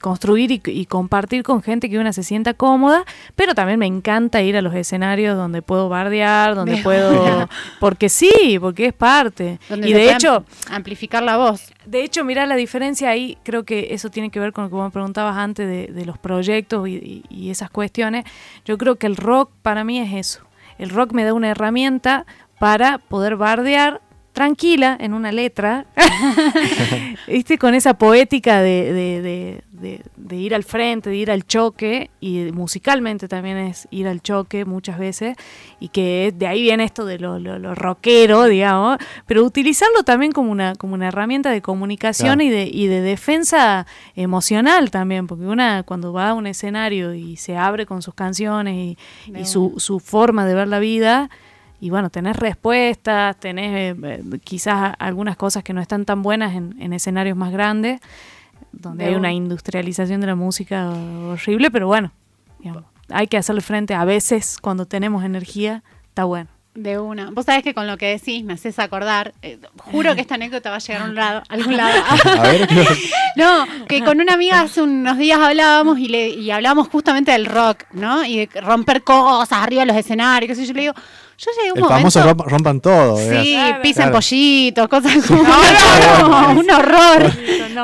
construir 0.00 0.62
y, 0.64 0.86
compartir 0.86 1.42
con 1.42 1.62
gente 1.62 1.88
que 1.88 1.98
una 1.98 2.12
se 2.12 2.22
sienta 2.22 2.54
cómoda, 2.54 3.04
pero 3.36 3.54
también 3.54 3.78
me 3.78 3.86
encanta 3.86 4.42
ir 4.42 4.56
a 4.56 4.62
los 4.62 4.74
escenarios 4.74 5.36
donde 5.36 5.62
puedo 5.62 5.88
bardear, 5.88 6.54
donde 6.54 6.78
puedo... 6.78 7.48
Porque 7.80 8.08
sí, 8.08 8.58
porque 8.60 8.86
es 8.86 8.92
parte. 8.92 9.58
y 9.70 9.92
de 9.92 10.12
hecho... 10.12 10.44
Amplificar 10.70 11.22
la 11.22 11.36
voz. 11.36 11.72
De 11.86 12.02
hecho, 12.02 12.24
mira 12.24 12.46
la 12.46 12.56
diferencia 12.56 13.10
ahí, 13.10 13.38
creo 13.42 13.64
que 13.64 13.88
eso 13.90 14.10
tiene 14.10 14.30
que 14.30 14.40
ver 14.40 14.52
con 14.52 14.64
lo 14.64 14.70
que 14.70 14.76
me 14.76 14.90
preguntabas 14.90 15.36
antes 15.36 15.94
de, 15.94 16.04
los 16.04 16.18
proyectos 16.18 16.88
y 16.88 17.50
esas 17.50 17.70
cuestiones. 17.70 18.24
Yo 18.64 18.76
creo 18.76 18.96
que 18.96 19.06
el 19.06 19.16
rock 19.16 19.50
para 19.62 19.84
mí 19.84 20.00
es 20.00 20.12
eso. 20.12 20.44
El 20.78 20.90
rock 20.90 21.12
me 21.12 21.24
da 21.24 21.32
una 21.32 21.50
herramienta 21.50 22.26
para 22.58 22.98
poder 22.98 23.36
bardear 23.36 24.00
tranquila 24.32 24.96
en 24.98 25.12
una 25.12 25.30
letra, 25.30 25.86
¿viste? 27.26 27.58
Con 27.58 27.74
esa 27.74 27.94
poética 27.94 28.62
de, 28.62 29.62
ir 30.30 30.54
al 30.54 30.64
frente, 30.64 31.10
de 31.10 31.16
ir 31.16 31.30
al 31.30 31.46
choque, 31.46 32.10
y 32.20 32.50
musicalmente 32.52 33.28
también 33.28 33.58
es 33.58 33.86
ir 33.90 34.08
al 34.08 34.22
choque 34.22 34.64
muchas 34.64 34.98
veces, 34.98 35.36
y 35.80 35.88
que 35.88 36.32
de 36.34 36.46
ahí 36.46 36.62
viene 36.62 36.84
esto 36.84 37.04
de 37.04 37.18
lo, 37.18 37.38
lo, 37.38 37.74
rockero, 37.74 38.44
digamos, 38.44 38.96
pero 39.26 39.44
utilizarlo 39.44 40.02
también 40.02 40.32
como 40.32 40.50
una, 40.50 40.74
como 40.76 40.94
una 40.94 41.08
herramienta 41.08 41.50
de 41.50 41.60
comunicación 41.60 42.40
y, 42.40 42.48
de, 42.48 42.70
y 42.72 42.86
de 42.86 43.02
defensa 43.02 43.86
emocional 44.16 44.90
también, 44.90 45.26
porque 45.26 45.44
una 45.44 45.82
cuando 45.82 46.12
va 46.12 46.30
a 46.30 46.34
un 46.34 46.46
escenario 46.46 47.12
y 47.12 47.36
se 47.36 47.56
abre 47.56 47.84
con 47.84 48.00
sus 48.00 48.14
canciones 48.14 48.74
y, 48.74 48.98
y 49.36 49.44
su, 49.44 49.74
su 49.76 50.00
forma 50.00 50.46
de 50.46 50.54
ver 50.54 50.68
la 50.68 50.78
vida, 50.78 51.28
y 51.82 51.90
bueno, 51.90 52.10
tenés 52.10 52.36
respuestas, 52.36 53.36
tenés 53.40 53.96
eh, 54.00 54.20
quizás 54.44 54.94
algunas 55.00 55.36
cosas 55.36 55.64
que 55.64 55.72
no 55.72 55.80
están 55.80 56.04
tan 56.04 56.22
buenas 56.22 56.54
en, 56.54 56.92
escenarios 56.92 57.36
más 57.36 57.50
grandes, 57.50 58.00
donde 58.70 59.06
hay 59.06 59.16
una 59.16 59.32
industrialización 59.32 60.20
de 60.20 60.28
la 60.28 60.36
música 60.36 60.90
horrible, 60.90 61.72
pero 61.72 61.88
bueno, 61.88 62.12
hay 63.08 63.26
que 63.26 63.36
hacerle 63.36 63.62
frente 63.62 63.94
a 63.94 64.04
veces 64.04 64.58
cuando 64.62 64.86
tenemos 64.86 65.24
energía, 65.24 65.82
está 66.06 66.22
bueno. 66.22 66.48
De 66.74 67.00
una. 67.00 67.30
Vos 67.32 67.46
sabés 67.46 67.64
que 67.64 67.74
con 67.74 67.88
lo 67.88 67.98
que 67.98 68.06
decís 68.06 68.44
me 68.44 68.52
haces 68.52 68.78
acordar, 68.78 69.34
eh, 69.42 69.58
juro 69.76 70.14
que 70.14 70.20
esta 70.20 70.36
anécdota 70.36 70.70
va 70.70 70.76
a 70.76 70.78
llegar 70.78 71.02
a, 71.02 71.04
un 71.06 71.14
lado, 71.16 71.42
a 71.48 71.52
algún 71.52 71.76
lado. 71.76 72.00
a 72.24 72.42
ver, 72.42 72.68
no, 73.36 73.66
que 73.88 74.04
con 74.04 74.20
una 74.20 74.34
amiga 74.34 74.60
hace 74.60 74.82
unos 74.82 75.18
días 75.18 75.40
hablábamos 75.40 75.98
y, 75.98 76.06
le, 76.06 76.28
y 76.28 76.52
hablábamos 76.52 76.86
justamente 76.88 77.32
del 77.32 77.46
rock, 77.46 77.84
¿no? 77.92 78.24
Y 78.24 78.46
de 78.46 78.60
romper 78.60 79.02
cosas 79.02 79.58
arriba 79.58 79.82
de 79.82 79.86
los 79.86 79.96
escenarios. 79.96 80.56
Y 80.58 80.64
yo 80.64 80.72
le 80.72 80.80
digo, 80.80 80.94
yo 81.38 81.50
llegué 81.56 81.72
un 81.72 81.78
el 81.78 81.84
famoso 81.84 82.34
rompan 82.34 82.80
todo. 82.80 83.16
Sí, 83.16 83.56
pisen 83.82 84.10
pollitos, 84.10 84.88
cosas 84.88 85.26
como. 85.26 85.42
un 86.60 86.70
horror. 86.70 87.32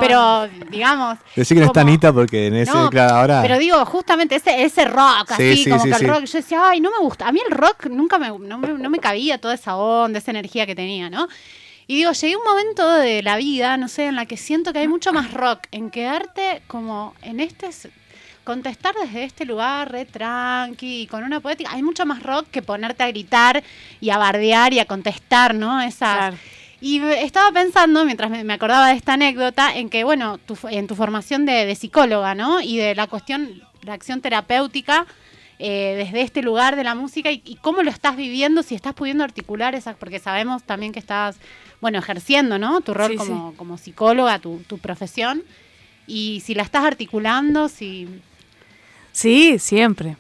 pero, 0.01 0.49
digamos. 0.71 1.19
Decir 1.35 1.57
que 1.57 1.61
no 1.61 1.67
está 1.67 1.81
Anita 1.81 2.13
porque 2.13 2.49
en 2.49 2.57
ese. 2.57 2.71
ahora. 2.71 3.43
Pero 3.43 3.59
digo, 3.59 3.85
justamente 3.87 4.37
ese, 4.37 4.63
ese 4.63 4.85
rock, 4.85 5.33
así, 5.33 5.69
como 5.69 5.85
que 5.85 5.91
el 5.91 6.09
rock. 6.09 6.25
Yo 6.25 6.39
decía, 6.39 6.69
ay, 6.69 6.81
no 6.81 6.91
me 6.91 6.99
gusta. 6.99 7.27
A 7.27 7.33
mí 7.33 7.41
el 7.45 7.55
rock 7.55 7.87
nunca 7.87 8.19
me, 8.19 8.29
no, 8.29 8.59
me, 8.59 8.69
no 8.69 8.91
me 8.91 8.99
cabía 8.99 9.39
toda 9.39 9.55
esa 9.55 9.77
onda, 9.77 10.19
esa 10.19 10.31
energía 10.31 10.67
que 10.67 10.75
tenía, 10.75 11.11
¿no? 11.11 11.29
Y 11.91 11.97
digo, 11.97 12.13
llegué 12.13 12.35
a 12.35 12.39
un 12.39 12.45
momento 12.45 12.87
de 12.97 13.23
la 13.23 13.39
vida, 13.39 13.79
no 13.79 13.89
sé, 13.89 14.07
en 14.07 14.17
la 14.17 14.27
que 14.27 14.37
siento 14.37 14.75
que 14.75 14.81
hay 14.81 14.89
mucho 14.89 15.11
más 15.15 15.33
rock, 15.33 15.61
en 15.71 15.91
quedarte 15.91 16.61
como 16.67 17.15
en 17.23 17.41
este 17.41 17.71
contestar 18.49 18.95
desde 18.95 19.25
este 19.25 19.45
lugar 19.45 19.93
re 19.93 20.07
tranqui 20.07 21.03
y 21.03 21.07
con 21.07 21.23
una 21.23 21.39
poética. 21.39 21.71
Hay 21.71 21.83
mucho 21.83 22.07
más 22.07 22.23
rock 22.23 22.47
que 22.51 22.63
ponerte 22.63 23.03
a 23.03 23.09
gritar 23.09 23.63
y 24.01 24.09
a 24.09 24.17
bardear 24.17 24.73
y 24.73 24.79
a 24.79 24.87
contestar, 24.87 25.55
¿no? 25.55 25.83
Esa. 25.83 26.33
Y 26.81 27.03
estaba 27.03 27.53
pensando, 27.53 28.07
mientras 28.07 28.31
me 28.31 28.53
acordaba 28.55 28.89
de 28.89 28.95
esta 28.95 29.13
anécdota, 29.13 29.77
en 29.77 29.91
que, 29.91 30.03
bueno, 30.03 30.41
en 30.71 30.87
tu 30.87 30.95
formación 30.95 31.45
de, 31.45 31.75
psicóloga, 31.75 32.35
¿no? 32.35 32.63
Y 32.63 32.79
de 32.79 32.95
la 32.95 33.07
cuestión, 33.07 33.63
la 33.83 33.93
acción 33.93 34.23
terapéutica, 34.23 35.05
eh, 35.59 35.97
desde 35.99 36.23
este 36.23 36.41
lugar 36.41 36.75
de 36.75 36.85
la 36.85 36.95
música 36.95 37.31
y, 37.31 37.59
cómo 37.61 37.83
lo 37.83 37.91
estás 37.91 38.17
viviendo, 38.17 38.63
si 38.63 38.75
estás 38.75 38.95
pudiendo 38.95 39.25
articular 39.25 39.75
esas, 39.75 39.95
porque 39.97 40.21
sabemos 40.21 40.63
también 40.63 40.93
que 40.93 41.01
estás, 41.01 41.37
bueno, 41.83 41.99
ejerciendo, 41.99 42.59
¿no? 42.59 42.81
Tu 42.81 42.95
rol 42.95 43.15
como, 43.17 43.53
como 43.57 43.77
psicóloga, 43.77 44.39
tu, 44.39 44.63
tu 44.67 44.79
profesión, 44.79 45.43
y 46.07 46.41
si 46.47 46.55
la 46.55 46.63
estás 46.63 46.85
articulando, 46.85 47.69
si 47.69 48.09
Sí, 49.19 49.59
siempre. 49.59 50.17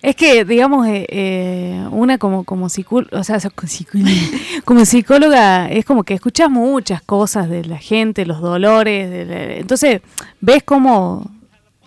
Es 0.00 0.14
que, 0.14 0.44
digamos, 0.44 0.86
eh, 0.86 1.06
eh, 1.08 1.88
una 1.90 2.18
como, 2.18 2.44
como, 2.44 2.66
o 2.66 2.68
sea, 2.68 3.40
como 4.64 4.84
psicóloga 4.84 5.68
es 5.68 5.84
como 5.84 6.04
que 6.04 6.14
escuchas 6.14 6.48
muchas 6.48 7.02
cosas 7.02 7.48
de 7.48 7.64
la 7.64 7.78
gente, 7.78 8.24
los 8.26 8.40
dolores. 8.40 9.58
entonces, 9.58 10.02
ves 10.40 10.62
cómo 10.62 11.28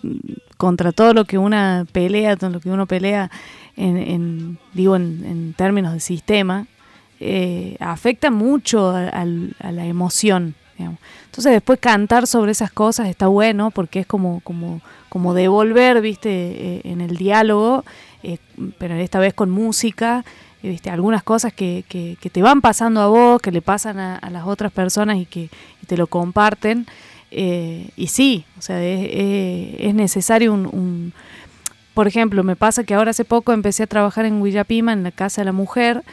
mm, 0.02 0.16
contra 0.58 0.92
todo 0.92 1.14
lo 1.14 1.24
que 1.24 1.38
una 1.38 1.86
pelea, 1.90 2.36
todo 2.36 2.50
lo 2.50 2.60
que 2.60 2.68
uno 2.68 2.84
pelea, 2.84 3.30
en, 3.74 4.58
digo, 4.74 4.96
en, 4.96 5.54
términos 5.56 5.94
de 5.94 6.00
sistema, 6.00 6.66
eh, 7.18 7.78
afecta 7.80 8.30
mucho 8.30 8.90
a, 8.90 9.24
la 9.24 9.86
emoción. 9.86 10.54
Entonces, 10.76 11.52
después 11.52 11.78
cantar 11.78 12.26
sobre 12.26 12.52
esas 12.52 12.72
cosas 12.72 13.08
está 13.08 13.28
bueno 13.28 13.70
porque 13.70 14.00
es 14.00 14.06
como, 14.06 14.40
como 14.40 14.82
como 15.12 15.34
devolver, 15.34 16.00
viste, 16.00 16.30
eh, 16.30 16.80
en 16.84 17.02
el 17.02 17.18
diálogo, 17.18 17.84
eh, 18.22 18.38
pero 18.78 18.94
esta 18.94 19.18
vez 19.18 19.34
con 19.34 19.50
música, 19.50 20.24
eh, 20.62 20.70
viste, 20.70 20.88
algunas 20.88 21.22
cosas 21.22 21.52
que, 21.52 21.84
que, 21.86 22.30
te 22.30 22.40
van 22.40 22.62
pasando 22.62 23.02
a 23.02 23.08
vos, 23.08 23.42
que 23.42 23.52
le 23.52 23.60
pasan 23.60 23.98
a, 23.98 24.30
las 24.30 24.46
otras 24.46 24.72
personas 24.72 25.18
y 25.18 25.26
que 25.26 25.50
te 25.86 25.98
lo 25.98 26.06
comparten. 26.06 26.86
y 27.30 28.06
sí, 28.06 28.46
o 28.58 28.62
sea, 28.62 28.82
es, 28.82 29.94
necesario 29.94 30.54
un, 30.54 31.12
Por 31.92 32.08
ejemplo, 32.08 32.42
me 32.42 32.56
pasa 32.56 32.82
que 32.82 32.94
ahora 32.94 33.10
hace 33.10 33.26
poco 33.26 33.52
empecé 33.52 33.82
a 33.82 33.86
trabajar 33.86 34.24
en 34.24 34.40
Huillapima, 34.40 34.94
en 34.94 35.02
la 35.02 35.10
Casa 35.10 35.42
de 35.42 35.44
la 35.44 35.52
Mujer, 35.52 36.04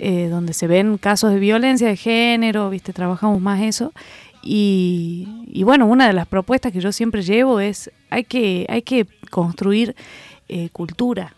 donde 0.00 0.52
se 0.52 0.66
ven 0.66 0.98
casos 0.98 1.30
de 1.30 1.38
violencia 1.38 1.86
de 1.86 1.96
género, 1.96 2.70
viste, 2.70 2.92
trabajamos 2.92 3.40
más 3.40 3.60
eso. 3.60 3.92
Y, 4.50 5.62
bueno, 5.62 5.86
una 5.86 6.06
de 6.06 6.14
las 6.14 6.26
propuestas 6.26 6.72
que 6.72 6.80
yo 6.80 6.90
siempre 6.90 7.20
llevo 7.20 7.60
es 7.60 7.90
hay 8.08 8.24
que, 8.24 8.64
hay 8.70 8.80
que 8.80 9.06
construir 9.30 9.94
eh, 10.48 10.70
cultura, 10.70 11.34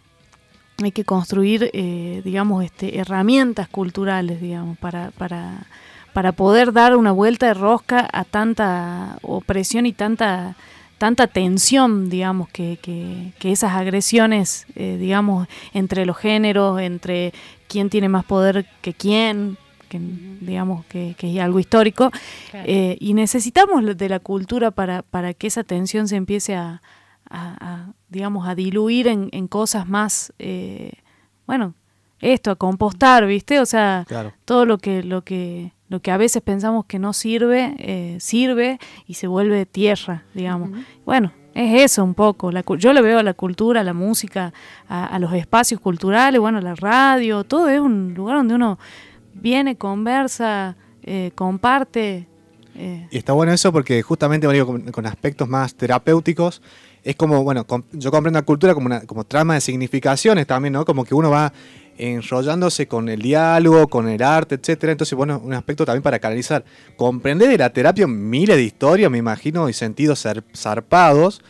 hay 0.80 0.92
que 0.92 1.04
construir, 1.04 1.70
eh, 1.72 2.22
digamos, 2.24 2.64
este, 2.64 2.98
herramientas 2.98 3.68
culturales, 3.68 4.40
digamos, 4.40 4.78
para, 4.78 5.10
para, 5.18 5.66
para 6.12 6.30
poder 6.30 6.72
dar 6.72 6.94
una 6.94 7.10
vuelta 7.10 7.46
de 7.46 7.54
rosca 7.54 8.08
a 8.12 8.22
tanta 8.22 9.18
opresión 9.22 9.86
y 9.86 9.92
tanta 9.92 10.56
tanta 10.98 11.26
tensión, 11.26 12.10
digamos, 12.10 12.50
que, 12.50 12.78
que, 12.80 13.32
que 13.38 13.52
esas 13.52 13.72
agresiones, 13.72 14.66
eh, 14.76 14.98
digamos, 15.00 15.48
entre 15.72 16.04
los 16.04 16.18
géneros, 16.18 16.78
entre 16.78 17.32
quién 17.68 17.88
tiene 17.88 18.10
más 18.10 18.24
poder 18.26 18.66
que 18.82 18.92
quién, 18.92 19.56
que 19.90 20.00
digamos 20.40 20.86
que, 20.86 21.16
es 21.18 21.38
algo 21.40 21.58
histórico, 21.58 22.10
eh, 22.54 22.96
y 23.00 23.12
necesitamos 23.12 23.84
de 23.96 24.08
la 24.08 24.20
cultura 24.20 24.70
para, 24.70 25.02
para 25.02 25.34
que 25.34 25.48
esa 25.48 25.64
tensión 25.64 26.08
se 26.08 26.16
empiece 26.16 26.54
a, 26.54 26.80
digamos, 28.08 28.48
a 28.48 28.54
diluir 28.54 29.08
en, 29.08 29.48
cosas 29.48 29.88
más, 29.88 30.32
eh, 30.38 30.92
bueno, 31.46 31.74
esto, 32.20 32.50
a 32.50 32.56
compostar, 32.56 33.26
¿viste? 33.26 33.60
O 33.60 33.66
sea, 33.66 34.06
todo 34.44 34.64
lo 34.64 34.78
que, 34.78 35.02
lo 35.02 35.22
que, 35.22 35.72
lo 35.88 36.00
que 36.00 36.10
a 36.10 36.16
veces 36.16 36.42
pensamos 36.42 36.84
que 36.86 36.98
no 36.98 37.12
sirve, 37.12 37.74
eh, 37.78 38.16
sirve 38.20 38.78
y 39.06 39.14
se 39.14 39.26
vuelve 39.26 39.66
tierra, 39.66 40.24
digamos. 40.34 40.70
Bueno, 41.04 41.32
Es 41.52 41.82
eso 41.82 42.04
un 42.04 42.14
poco. 42.14 42.52
La, 42.52 42.62
yo 42.78 42.92
le 42.92 43.02
veo 43.02 43.18
a 43.18 43.22
la 43.22 43.34
cultura, 43.34 43.80
a 43.80 43.84
la 43.84 43.92
música, 43.92 44.52
a, 44.88 45.18
los 45.18 45.32
espacios 45.32 45.80
culturales, 45.80 46.40
bueno, 46.40 46.60
la 46.60 46.74
radio, 46.74 47.42
todo 47.42 47.68
es 47.68 47.80
un 47.80 48.14
lugar 48.14 48.36
donde 48.36 48.54
uno 48.54 48.78
viene, 49.34 49.76
conversa, 49.76 50.76
eh, 51.02 51.30
comparte. 51.34 52.26
Eh. 52.76 53.08
Y 53.10 53.18
está 53.18 53.32
bueno 53.32 53.52
eso 53.52 53.72
porque 53.72 54.00
justamente 54.02 54.46
con, 54.92 55.06
aspectos 55.06 55.48
más 55.48 55.74
terapéuticos, 55.74 56.62
es 57.02 57.16
como, 57.16 57.42
bueno, 57.42 57.66
yo 57.92 58.10
comprendo 58.10 58.38
la 58.38 58.44
cultura 58.44 58.74
como 58.74 58.86
una 58.86 59.00
como 59.02 59.24
trama 59.24 59.54
de 59.54 59.60
significaciones 59.62 60.46
también, 60.46 60.74
¿no? 60.74 60.84
Como 60.84 61.04
que 61.04 61.14
uno 61.14 61.30
va 61.30 61.52
enrollándose 61.96 62.86
con 62.86 63.08
el 63.08 63.20
diálogo, 63.20 63.88
con 63.88 64.08
el 64.08 64.22
arte, 64.22 64.54
etcétera. 64.54 64.92
Entonces, 64.92 65.16
bueno, 65.16 65.40
un 65.44 65.52
aspecto 65.52 65.84
también 65.84 66.02
para 66.02 66.18
canalizar. 66.18 66.64
Comprender 66.96 67.48
de 67.48 67.58
la 67.58 67.70
terapia 67.70 68.06
miles 68.06 68.56
de 68.56 68.62
historias, 68.62 69.10
me 69.10 69.18
imagino, 69.18 69.68
y 69.68 69.72
sentidos 69.72 70.26
zarpados, 70.56 71.42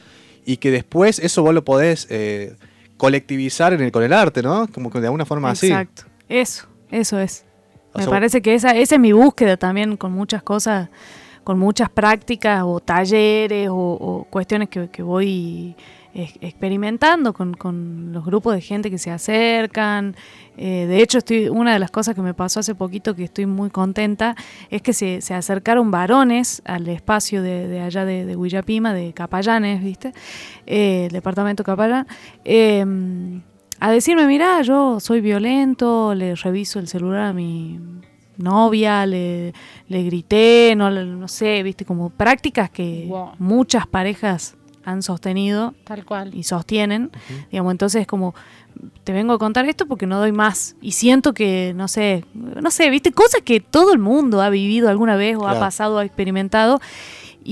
y 0.44 0.56
que 0.56 0.70
después 0.70 1.18
eso 1.18 1.42
vos 1.42 1.54
lo 1.54 1.64
podés 1.64 2.06
eh, 2.10 2.56
colectivizar 2.96 3.72
en 3.72 3.80
el, 3.80 3.92
con 3.92 4.02
el 4.02 4.12
arte, 4.12 4.42
¿no? 4.42 4.66
Como 4.68 4.90
que 4.90 5.00
de 5.00 5.06
alguna 5.06 5.24
forma 5.24 5.50
así. 5.50 5.68
Exacto. 5.68 6.04
Eso, 6.28 6.66
eso 6.90 7.18
es. 7.18 7.44
Me 7.94 8.06
parece 8.06 8.40
que 8.42 8.54
esa, 8.54 8.70
esa 8.70 8.94
es 8.94 9.00
mi 9.00 9.12
búsqueda 9.12 9.56
también 9.56 9.96
con 9.96 10.12
muchas 10.12 10.42
cosas, 10.42 10.88
con 11.44 11.58
muchas 11.58 11.88
prácticas 11.90 12.62
o 12.64 12.80
talleres 12.80 13.68
o, 13.70 14.26
cuestiones 14.30 14.68
que, 14.68 14.88
que 14.88 15.02
voy 15.02 15.74
experimentando 16.12 17.32
con, 17.32 18.12
los 18.12 18.24
grupos 18.24 18.54
de 18.54 18.60
gente 18.60 18.90
que 18.90 18.98
se 18.98 19.10
acercan. 19.10 20.16
Eh, 20.56 20.86
de 20.86 21.02
hecho, 21.02 21.18
estoy 21.18 21.48
una 21.48 21.72
de 21.72 21.78
las 21.78 21.90
cosas 21.90 22.14
que 22.14 22.22
me 22.22 22.34
pasó 22.34 22.60
hace 22.60 22.74
poquito 22.74 23.14
que 23.14 23.24
estoy 23.24 23.46
muy 23.46 23.70
contenta 23.70 24.34
es 24.70 24.82
que 24.82 24.92
se, 24.92 25.20
acercaron 25.32 25.90
varones 25.90 26.62
al 26.64 26.88
espacio 26.88 27.42
de, 27.42 27.80
allá 27.80 28.04
de, 28.04 28.24
de, 28.26 28.36
Huillapima, 28.36 28.92
de 28.92 29.12
Capallanes, 29.12 29.82
¿viste? 29.82 30.12
Eh, 30.66 31.06
el 31.06 31.12
departamento 31.12 31.62
Capayán. 31.62 32.06
Em, 32.44 33.42
a 33.80 33.90
decirme, 33.90 34.26
mira, 34.26 34.60
yo 34.62 35.00
soy 35.00 35.20
violento, 35.20 36.14
le 36.14 36.34
reviso 36.34 36.78
el 36.78 36.86
celular 36.86 37.26
a 37.26 37.32
mi 37.32 37.80
novia, 38.36 39.06
le, 39.06 39.52
le 39.88 40.02
grité, 40.04 40.74
no, 40.76 40.90
no 40.90 41.28
sé, 41.28 41.62
viste, 41.62 41.84
como 41.84 42.10
prácticas 42.10 42.70
que 42.70 43.10
muchas 43.38 43.86
parejas 43.86 44.56
han 44.84 45.02
sostenido 45.02 45.74
tal 45.84 46.04
cual. 46.04 46.34
y 46.34 46.42
sostienen. 46.42 47.10
Digamos 47.50 47.72
entonces 47.72 48.06
como 48.06 48.34
te 49.04 49.12
vengo 49.12 49.32
a 49.34 49.38
contar 49.38 49.66
esto 49.68 49.86
porque 49.86 50.06
no 50.06 50.18
doy 50.18 50.32
más 50.32 50.76
y 50.80 50.92
siento 50.92 51.34
que 51.34 51.72
no 51.76 51.86
sé 51.86 52.24
no 52.34 52.70
sé 52.70 52.88
viste 52.88 53.12
cosas 53.12 53.42
que 53.42 53.60
todo 53.60 53.92
el 53.92 53.98
mundo 53.98 54.40
ha 54.40 54.48
vivido 54.48 54.88
alguna 54.88 55.16
vez 55.16 55.36
o 55.36 55.46
ha 55.48 55.58
pasado 55.58 55.98
ha 55.98 56.04
experimentado 56.04 56.80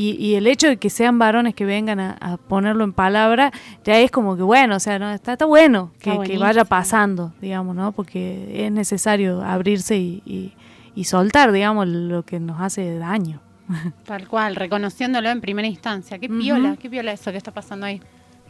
y, 0.00 0.35
el 0.35 0.47
hecho 0.47 0.69
de 0.69 0.76
que 0.76 0.90
sean 0.90 1.19
varones 1.19 1.55
que 1.55 1.64
vengan 1.64 1.99
a, 1.99 2.37
ponerlo 2.49 2.85
en 2.85 2.93
palabra 2.93 3.52
ya 3.85 3.99
es 3.99 4.11
como 4.11 4.37
que 4.37 4.43
bueno 4.43 4.76
o 4.76 4.81
sea 4.81 4.99
no 4.99 5.11
está, 5.11 5.33
está 5.33 5.45
bueno 5.45 5.93
que, 5.99 6.38
vaya 6.38 6.64
pasando 6.64 7.33
digamos 7.40 7.75
no 7.75 7.93
porque 7.93 8.67
es 8.67 8.73
necesario 8.73 9.43
abrirse 9.43 9.97
y, 9.97 10.55
y 10.95 11.05
soltar 11.05 11.52
digamos 11.52 11.88
lo 11.88 12.23
que 12.25 12.38
nos 12.38 12.61
hace 12.61 12.97
daño 12.99 13.40
Tal 14.05 14.28
cual, 14.28 14.57
reconociéndolo 14.57 15.28
en 15.28 15.40
primera 15.40 15.69
instancia. 15.69 16.19
Qué 16.19 16.28
piola, 16.28 16.76
qué 16.76 16.88
piola 16.88 17.12
eso 17.12 17.31
que 17.31 17.38
está 17.38 17.52
pasando 17.52 17.87
ahí. 17.87 18.00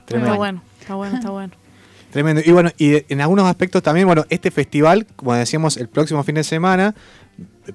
Tremendo. 0.05 0.33
Está 0.33 0.38
bueno, 0.38 0.62
está 0.81 0.95
bueno, 0.95 1.17
está 1.17 1.31
bueno. 1.31 1.52
Tremendo. 2.11 2.43
Y 2.45 2.53
bueno, 2.53 2.71
y 2.79 3.03
en 3.12 3.21
algunos 3.21 3.47
aspectos 3.47 3.83
también, 3.83 4.07
bueno, 4.07 4.25
este 4.31 4.50
festival, 4.50 5.07
como 5.17 5.35
decíamos, 5.35 5.77
el 5.77 5.88
próximo 5.88 6.23
fin 6.25 6.37
de 6.37 6.45
semana, 6.45 6.95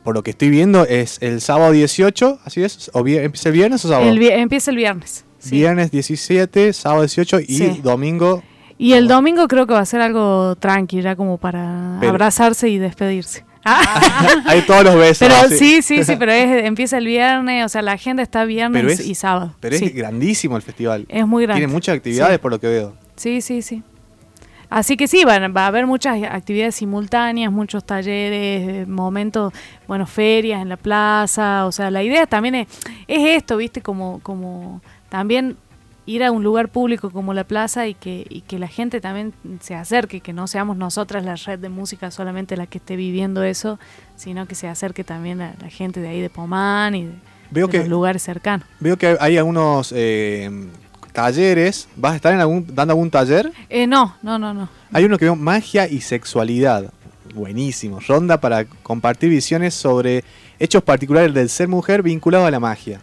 por 0.03 0.15
lo 0.15 0.23
que 0.23 0.31
estoy 0.31 0.49
viendo, 0.49 0.85
es 0.85 1.17
el 1.21 1.39
sábado 1.41 1.71
18, 1.71 2.39
¿así 2.43 2.63
es? 2.63 2.89
¿O 2.93 3.05
¿Empieza 3.07 3.49
el 3.49 3.53
viernes 3.53 3.85
o 3.85 3.89
sábado? 3.89 4.11
empieza 4.11 4.71
el 4.71 4.77
viernes. 4.77 5.25
Viernes 5.49 5.91
17, 5.91 6.73
sábado 6.73 7.01
18 7.01 7.41
y 7.47 7.81
domingo. 7.81 8.43
Y 8.77 8.93
el 8.93 9.07
domingo 9.07 9.47
creo 9.47 9.67
que 9.67 9.73
va 9.73 9.81
a 9.81 9.85
ser 9.85 10.01
algo 10.01 10.55
tranquilo, 10.55 11.03
ya 11.03 11.15
como 11.15 11.37
para 11.37 11.99
abrazarse 11.99 12.69
y 12.69 12.79
despedirse. 12.79 13.45
Hay 14.45 14.61
todos 14.63 14.83
los 14.83 14.95
besos. 14.95 15.27
Pero 15.27 15.55
sí, 15.55 15.81
sí, 15.81 16.03
sí, 16.03 16.15
pero 16.17 16.33
empieza 16.33 16.97
el 16.97 17.05
viernes, 17.05 17.65
o 17.65 17.69
sea, 17.69 17.81
la 17.81 17.93
agenda 17.93 18.23
está 18.23 18.45
viernes 18.45 19.05
y 19.05 19.15
sábado. 19.15 19.55
Pero 19.59 19.75
es 19.75 19.93
grandísimo 19.93 20.57
el 20.57 20.63
festival. 20.63 21.05
Es 21.07 21.25
muy 21.25 21.43
grande. 21.43 21.61
Tiene 21.61 21.71
muchas 21.71 21.95
actividades 21.95 22.39
por 22.39 22.51
lo 22.51 22.59
que 22.59 22.67
veo. 22.67 22.95
Sí, 23.15 23.41
sí, 23.41 23.61
sí. 23.61 23.83
Así 24.73 24.97
que 24.97 25.07
sí, 25.07 25.23
va, 25.23 25.37
va, 25.49 25.65
a 25.65 25.67
haber 25.67 25.85
muchas 25.85 26.23
actividades 26.23 26.73
simultáneas, 26.73 27.51
muchos 27.51 27.85
talleres, 27.85 28.87
momentos, 28.87 29.53
bueno, 29.87 30.07
ferias 30.07 30.63
en 30.63 30.69
la 30.69 30.77
plaza, 30.77 31.67
o 31.67 31.71
sea, 31.71 31.91
la 31.91 32.01
idea 32.01 32.25
también 32.25 32.55
es, 32.55 32.67
es 33.07 33.37
esto, 33.37 33.57
viste, 33.57 33.83
como, 33.83 34.19
como 34.23 34.81
también 35.09 35.57
ir 36.07 36.23
a 36.23 36.31
un 36.31 36.43
lugar 36.43 36.69
público 36.69 37.11
como 37.11 37.35
la 37.35 37.43
plaza 37.43 37.85
y 37.85 37.93
que, 37.93 38.25
y 38.27 38.41
que 38.41 38.57
la 38.57 38.67
gente 38.67 38.99
también 38.99 39.35
se 39.59 39.75
acerque, 39.75 40.21
que 40.21 40.33
no 40.33 40.47
seamos 40.47 40.75
nosotras 40.75 41.23
la 41.23 41.35
red 41.35 41.59
de 41.59 41.69
música 41.69 42.09
solamente 42.09 42.57
la 42.57 42.65
que 42.65 42.79
esté 42.79 42.95
viviendo 42.95 43.43
eso, 43.43 43.77
sino 44.15 44.47
que 44.47 44.55
se 44.55 44.67
acerque 44.67 45.03
también 45.03 45.39
a 45.41 45.53
la 45.61 45.69
gente 45.69 45.99
de 45.99 46.07
ahí 46.07 46.19
de 46.19 46.31
Pomán 46.31 46.95
y 46.95 47.11
de, 47.51 47.61
los 47.61 47.87
lugares 47.87 48.23
cercanos. 48.23 48.65
Veo 48.79 48.97
que 48.97 49.17
hay 49.19 49.37
algunos 49.37 49.93
eh, 49.95 50.49
talleres. 51.13 51.87
¿Vas 51.95 52.13
a 52.13 52.15
estar 52.17 52.33
en 52.33 52.41
algún, 52.41 52.65
dando 52.75 52.91
algún 52.91 53.09
taller? 53.09 53.51
Eh, 53.69 53.87
no, 53.87 54.17
no, 54.21 54.37
no, 54.37 54.53
no. 54.53 54.67
Hay 54.91 55.05
uno 55.05 55.17
que 55.17 55.25
veo 55.25 55.35
magia 55.35 55.87
y 55.87 56.01
sexualidad. 56.01 56.91
Buenísimo. 57.33 57.99
Ronda 58.05 58.41
para 58.41 58.65
compartir 58.65 59.29
visiones 59.29 59.73
sobre 59.73 60.23
hechos 60.59 60.83
particulares 60.83 61.33
del 61.33 61.49
ser 61.49 61.67
mujer 61.67 62.03
vinculado 62.03 62.45
a 62.45 62.51
la 62.51 62.59
magia. 62.59 62.99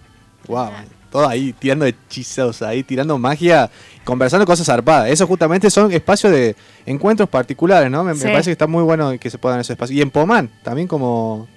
Wow 0.47 0.71
todo 1.11 1.29
ahí 1.29 1.53
tirando 1.53 1.85
hechizos, 1.85 2.63
ahí 2.63 2.83
tirando 2.83 3.19
magia, 3.19 3.71
conversando 4.05 4.47
cosas 4.47 4.67
zarpadas. 4.67 5.11
Eso 5.11 5.27
justamente 5.27 5.69
son 5.71 5.93
espacios 5.93 6.33
de 6.33 6.57
encuentros 6.87 7.29
particulares, 7.29 7.91
¿no? 7.91 8.05
Me, 8.05 8.15
parece 8.15 8.45
que 8.45 8.53
está 8.53 8.67
muy 8.67 8.83
bueno 8.83 9.19
que 9.19 9.29
se 9.31 9.39
puedan 9.39 9.61
esos 9.61 9.71
espacios. 9.71 9.99
Y 9.99 10.03
en 10.03 10.11
Pomán, 10.11 10.51
también 10.63 10.89
como... 10.89 11.49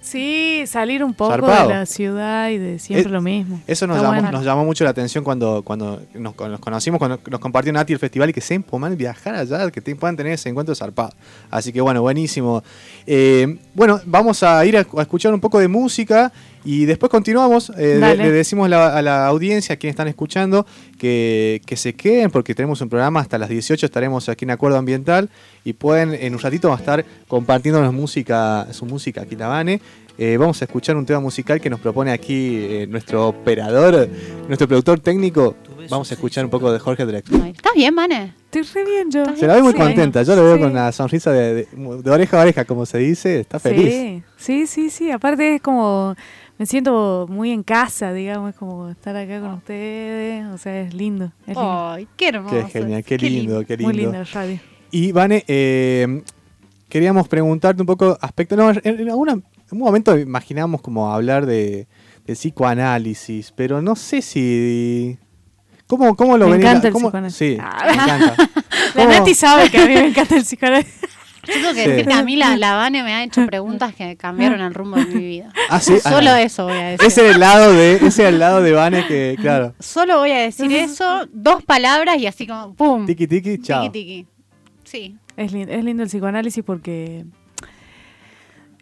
Sí, 0.00 0.64
salir 0.66 1.04
un 1.04 1.12
poco 1.12 1.46
de 1.46 1.66
la 1.66 1.84
ciudad 1.84 2.48
y 2.48 2.56
de 2.56 2.78
siempre 2.78 3.12
lo 3.12 3.20
mismo. 3.20 3.60
Eso 3.66 3.86
nos 3.86 4.00
llamó, 4.00 4.30
nos 4.30 4.44
llamó 4.44 4.64
mucho 4.64 4.82
la 4.82 4.90
atención 4.90 5.22
cuando, 5.22 5.62
cuando 5.62 6.00
nos, 6.14 6.34
conocimos, 6.34 6.98
cuando 6.98 7.20
nos 7.30 7.40
compartió 7.40 7.70
Nati 7.72 7.92
el 7.92 7.98
festival 7.98 8.30
y 8.30 8.32
que 8.32 8.42
en 8.48 8.62
Pomán 8.62 8.96
viajar 8.96 9.34
allá, 9.34 9.70
que 9.70 9.82
puedan 9.94 10.16
tener 10.16 10.32
ese 10.32 10.48
encuentro 10.48 10.74
zarpado. 10.74 11.12
Así 11.50 11.70
que 11.70 11.82
bueno, 11.82 12.00
buenísimo. 12.00 12.62
Eh, 13.06 13.58
bueno, 13.74 14.00
vamos 14.06 14.42
a 14.42 14.64
ir 14.64 14.78
a 14.78 14.80
escuchar 14.80 15.34
un 15.34 15.40
poco 15.40 15.58
de 15.58 15.68
música 15.68 16.32
y 16.64 16.84
después 16.84 17.10
continuamos, 17.10 17.72
eh, 17.76 17.98
le, 18.00 18.30
decimos 18.30 18.70
a 18.70 19.02
la 19.02 19.26
audiencia, 19.26 19.74
a 19.74 19.76
quienes 19.76 19.94
están 19.94 20.08
escuchando, 20.08 20.66
que, 20.98 21.60
se 21.74 21.94
queden 21.94 22.30
porque 22.30 22.54
tenemos 22.54 22.80
un 22.80 22.88
programa 22.88 23.20
hasta 23.20 23.38
las 23.38 23.48
18, 23.48 23.86
estaremos 23.86 24.28
aquí 24.28 24.44
en 24.44 24.50
Acuerdo 24.50 24.76
Ambiental 24.76 25.30
y 25.64 25.72
pueden 25.72 26.14
en 26.14 26.34
un 26.34 26.40
ratito 26.40 26.72
estar 26.74 27.04
compartiendo 27.28 27.80
música, 27.92 28.66
su 28.72 28.84
música 28.84 29.22
aquí 29.22 29.36
la 29.36 29.48
eh, 30.22 30.36
vamos 30.36 30.60
a 30.60 30.66
escuchar 30.66 30.96
un 30.96 31.06
tema 31.06 31.18
musical 31.18 31.62
que 31.62 31.70
nos 31.70 31.80
propone 31.80 32.12
aquí 32.12 32.58
eh, 32.58 32.86
nuestro 32.86 33.28
operador, 33.28 34.06
nuestro 34.48 34.68
productor 34.68 35.00
técnico. 35.00 35.56
Vamos 35.88 36.10
a 36.10 36.14
escuchar 36.14 36.44
un 36.44 36.50
poco 36.50 36.70
de 36.70 36.78
Jorge 36.78 37.06
Drexler. 37.06 37.46
¿Estás 37.46 37.72
bien, 37.74 37.94
Mane? 37.94 38.34
Estoy 38.44 38.62
re 38.62 38.90
bien 38.90 39.10
yo. 39.10 39.24
Se 39.34 39.46
la 39.46 39.54
ve 39.54 39.62
muy 39.62 39.72
contenta, 39.72 40.22
yo 40.22 40.36
lo 40.36 40.44
veo 40.44 40.58
con 40.58 40.72
una 40.72 40.92
sonrisa 40.92 41.32
de, 41.32 41.66
de, 41.72 42.10
oreja 42.10 42.38
a 42.38 42.42
oreja, 42.42 42.64
como 42.66 42.84
se 42.84 42.98
dice, 42.98 43.40
está 43.40 43.58
feliz. 43.58 44.22
Sí, 44.36 44.66
sí, 44.66 44.90
sí, 44.90 45.10
aparte 45.10 45.54
es 45.54 45.62
como 45.62 46.14
me 46.60 46.66
siento 46.66 47.26
muy 47.26 47.52
en 47.52 47.62
casa, 47.62 48.12
digamos, 48.12 48.50
es 48.50 48.56
como 48.56 48.90
estar 48.90 49.16
acá 49.16 49.40
con 49.40 49.54
ustedes, 49.54 50.44
o 50.44 50.58
sea, 50.58 50.82
es 50.82 50.92
lindo. 50.92 51.32
Ay, 51.56 52.06
qué 52.18 52.28
hermoso. 52.28 52.54
Qué 52.54 52.64
genial, 52.64 53.02
qué, 53.02 53.16
lindo, 53.16 53.64
qué 53.64 53.78
lindo. 53.78 53.90
Muy 53.90 54.02
lindo 54.02 54.20
el 54.20 54.26
radio. 54.26 54.60
Y 54.90 55.10
Vane, 55.10 55.42
eh, 55.48 56.22
queríamos 56.90 57.28
preguntarte 57.28 57.80
un 57.80 57.86
poco 57.86 58.18
aspecto, 58.20 58.56
no, 58.56 58.70
en, 58.70 59.08
alguna, 59.08 59.32
en 59.32 59.42
un 59.70 59.78
momento 59.78 60.18
imaginamos 60.18 60.82
como 60.82 61.10
hablar 61.10 61.46
de, 61.46 61.88
psicoanálisis, 62.26 63.52
pero 63.56 63.80
no 63.80 63.96
sé 63.96 64.20
si... 64.20 65.16
¿Cómo, 65.86 66.14
cómo 66.14 66.36
lo 66.36 66.46
Me 66.48 66.56
encanta 66.56 66.88
el 66.88 66.92
psicoanálisis. 66.94 67.38
Sí, 67.38 67.56
ah. 67.58 67.84
me 67.86 67.92
encanta. 67.94 68.50
La 68.96 69.06
Nati 69.06 69.34
sabe 69.34 69.70
que 69.70 69.78
a 69.78 69.86
mí 69.86 69.94
me 69.94 70.08
encanta 70.08 70.36
el 70.36 70.42
psicoanálisis. 70.42 71.08
Yo 71.46 71.54
tengo 71.54 71.74
que 71.74 71.88
decir 71.88 72.06
que 72.06 72.12
a 72.12 72.22
mí 72.22 72.36
la, 72.36 72.56
la 72.56 72.90
me 72.90 73.00
ha 73.00 73.24
hecho 73.24 73.46
preguntas 73.46 73.94
que 73.94 74.16
cambiaron 74.16 74.60
el 74.60 74.74
rumbo 74.74 74.96
de 74.96 75.06
mi 75.06 75.24
vida. 75.24 75.52
Ah, 75.68 75.80
Solo 75.80 76.30
ah, 76.30 76.42
eso 76.42 76.64
voy 76.64 76.76
a 76.76 76.88
decir. 76.90 77.06
Ese 77.06 77.26
es 77.26 77.34
el 77.34 77.40
lado 77.40 77.72
de, 77.72 77.96
ese 77.96 78.06
es 78.06 78.18
el 78.18 78.38
lado 78.38 78.62
de 78.62 78.72
Vane 78.72 79.06
que, 79.06 79.36
claro. 79.40 79.74
Solo 79.78 80.18
voy 80.18 80.32
a 80.32 80.40
decir 80.40 80.72
eso, 80.72 81.26
dos 81.32 81.62
palabras 81.64 82.18
y 82.18 82.26
así 82.26 82.46
como 82.46 82.74
¡pum! 82.74 83.06
Tiki 83.06 83.26
tiki, 83.26 83.58
chao. 83.58 83.90
Tiki 83.90 83.92
tiki. 83.92 84.26
Sí. 84.84 85.16
Es 85.36 85.52
lindo, 85.52 85.72
es 85.72 85.84
lindo 85.84 86.02
el 86.02 86.08
psicoanálisis 86.08 86.64
porque 86.64 87.24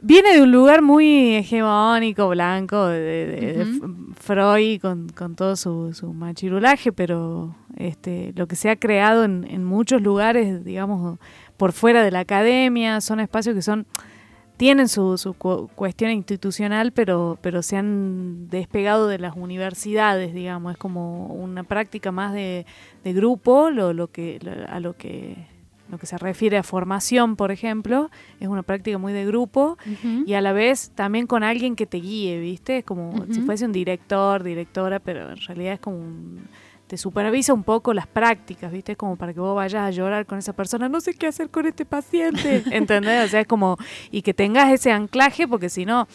viene 0.03 0.33
de 0.33 0.43
un 0.43 0.53
lugar 0.53 0.83
muy 0.83 1.37
hegemónico, 1.37 2.29
blanco, 2.29 2.87
de, 2.87 3.67
Freud 4.19 4.81
con, 4.81 5.09
con, 5.11 5.37
todo 5.37 5.57
su, 5.57 5.93
su, 5.93 6.13
machirulaje, 6.13 6.93
pero 6.93 7.55
este, 7.77 8.33
lo 8.35 8.47
que 8.47 8.57
se 8.57 8.71
ha 8.71 8.77
creado 8.77 9.25
en, 9.25 9.47
en 9.49 9.65
muchos 9.65 10.03
lugares, 10.03 10.65
digamos, 10.65 11.19
por 11.59 11.73
fuera 11.73 12.03
de 12.03 12.11
la 12.11 12.21
academia, 12.21 13.03
son 13.03 13.21
espacios 13.21 13.55
que 13.55 13.63
son 13.63 13.87
tienen 14.59 14.89
su, 14.89 15.17
su 15.19 15.35
cuestión 15.35 16.11
institucional, 16.11 16.91
pero, 16.91 17.39
pero 17.41 17.63
se 17.63 17.77
han 17.77 18.49
despegado 18.49 19.07
de 19.07 19.19
las 19.19 19.37
universidades, 19.37 20.35
digamos, 20.35 20.73
es 20.73 20.79
como 20.79 21.27
una 21.29 21.63
práctica 21.63 22.11
más 22.11 22.33
de, 22.33 22.67
grupo, 23.05 23.71
lo, 23.71 23.93
lo 23.93 24.09
que, 24.09 24.41
a 24.69 24.81
lo 24.81 24.97
que 24.97 25.47
lo 25.91 25.97
que 25.97 26.07
se 26.07 26.19
refiere 26.19 26.59
a 26.59 26.63
formación, 26.63 27.37
por 27.37 27.51
ejemplo, 27.51 28.11
es 28.41 28.49
una 28.49 28.63
práctica 28.63 28.99
muy 28.99 29.15
de 29.15 29.25
grupo 29.25 29.79
y 30.27 30.35
a 30.35 30.43
la 30.43 30.53
vez 30.53 30.91
también 30.95 31.27
con 31.27 31.43
alguien 31.43 31.77
que 31.77 31.87
te 31.87 31.99
guíe, 31.99 32.39
¿viste? 32.41 32.79
Es 32.79 32.85
como 32.85 33.25
si 33.31 33.41
fuese 33.41 33.65
un 33.65 33.73
director, 33.73 34.43
directora, 34.43 34.99
pero 34.99 35.31
en 35.31 35.39
realidad 35.39 35.75
es 35.75 35.81
como 35.81 35.97
un 35.97 36.43
te 36.89 36.97
supervisa 36.97 37.53
un 37.53 37.63
poco 37.63 37.93
las 37.93 38.07
prácticas, 38.07 38.73
¿viste? 38.73 38.97
Como 38.97 39.17
para 39.17 39.35
que 39.35 39.41
vos 39.41 39.55
vayas 39.55 39.83
a 39.83 39.91
llorar 39.91 40.25
con 40.25 40.39
esa 40.39 40.55
persona, 40.55 40.89
no 40.89 41.01
sé 41.01 41.15
qué 41.15 41.27
hacer 41.27 41.51
con 41.51 41.67
este 41.67 41.85
paciente, 41.85 42.65
¿entendés? 42.73 43.27
O 43.27 43.29
sea, 43.29 43.41
es 43.43 43.47
como, 43.47 43.77
y 44.11 44.23
que 44.23 44.35
tengas 44.35 44.73
ese 44.73 44.91
anclaje, 44.91 45.47
porque 45.47 45.69
si 45.69 45.85
no... 45.85 46.09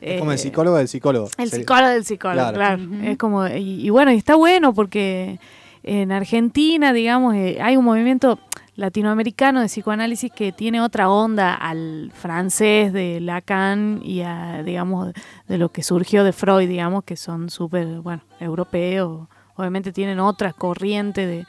Es 0.00 0.20
como 0.20 0.32
el 0.32 0.36
eh, 0.36 0.38
psicólogo 0.38 0.76
del 0.76 0.88
psicólogo. 0.88 1.28
El 1.38 1.50
psicólogo 1.50 1.88
del 1.88 2.04
psicólogo, 2.04 2.52
claro. 2.52 2.82
Es 3.02 3.18
como, 3.18 3.46
y, 3.48 3.90
bueno, 3.90 4.12
y 4.12 4.16
está 4.16 4.36
bueno 4.36 4.72
porque 4.72 5.38
en 5.82 6.12
Argentina, 6.12 6.92
digamos, 6.92 7.34
eh, 7.34 7.58
hay 7.60 7.76
un 7.76 7.84
movimiento 7.84 8.38
latinoamericano 8.74 9.60
de 9.60 9.66
psicoanálisis 9.66 10.32
que 10.32 10.52
tiene 10.52 10.80
otra 10.80 11.10
onda 11.10 11.54
al 11.54 12.12
francés 12.14 12.92
de 12.92 13.20
Lacan 13.20 14.00
y 14.02 14.22
a, 14.22 14.62
digamos, 14.64 15.12
de 15.46 15.58
lo 15.58 15.68
que 15.70 15.82
surgió 15.82 16.24
de 16.24 16.32
Freud, 16.32 16.68
digamos, 16.68 17.04
que 17.04 17.16
son 17.16 17.50
súper, 17.50 18.00
bueno, 18.00 18.22
europeos 18.40 19.28
obviamente 19.56 19.92
tienen 19.92 20.20
otra 20.20 20.52
corriente 20.52 21.26
de, 21.26 21.46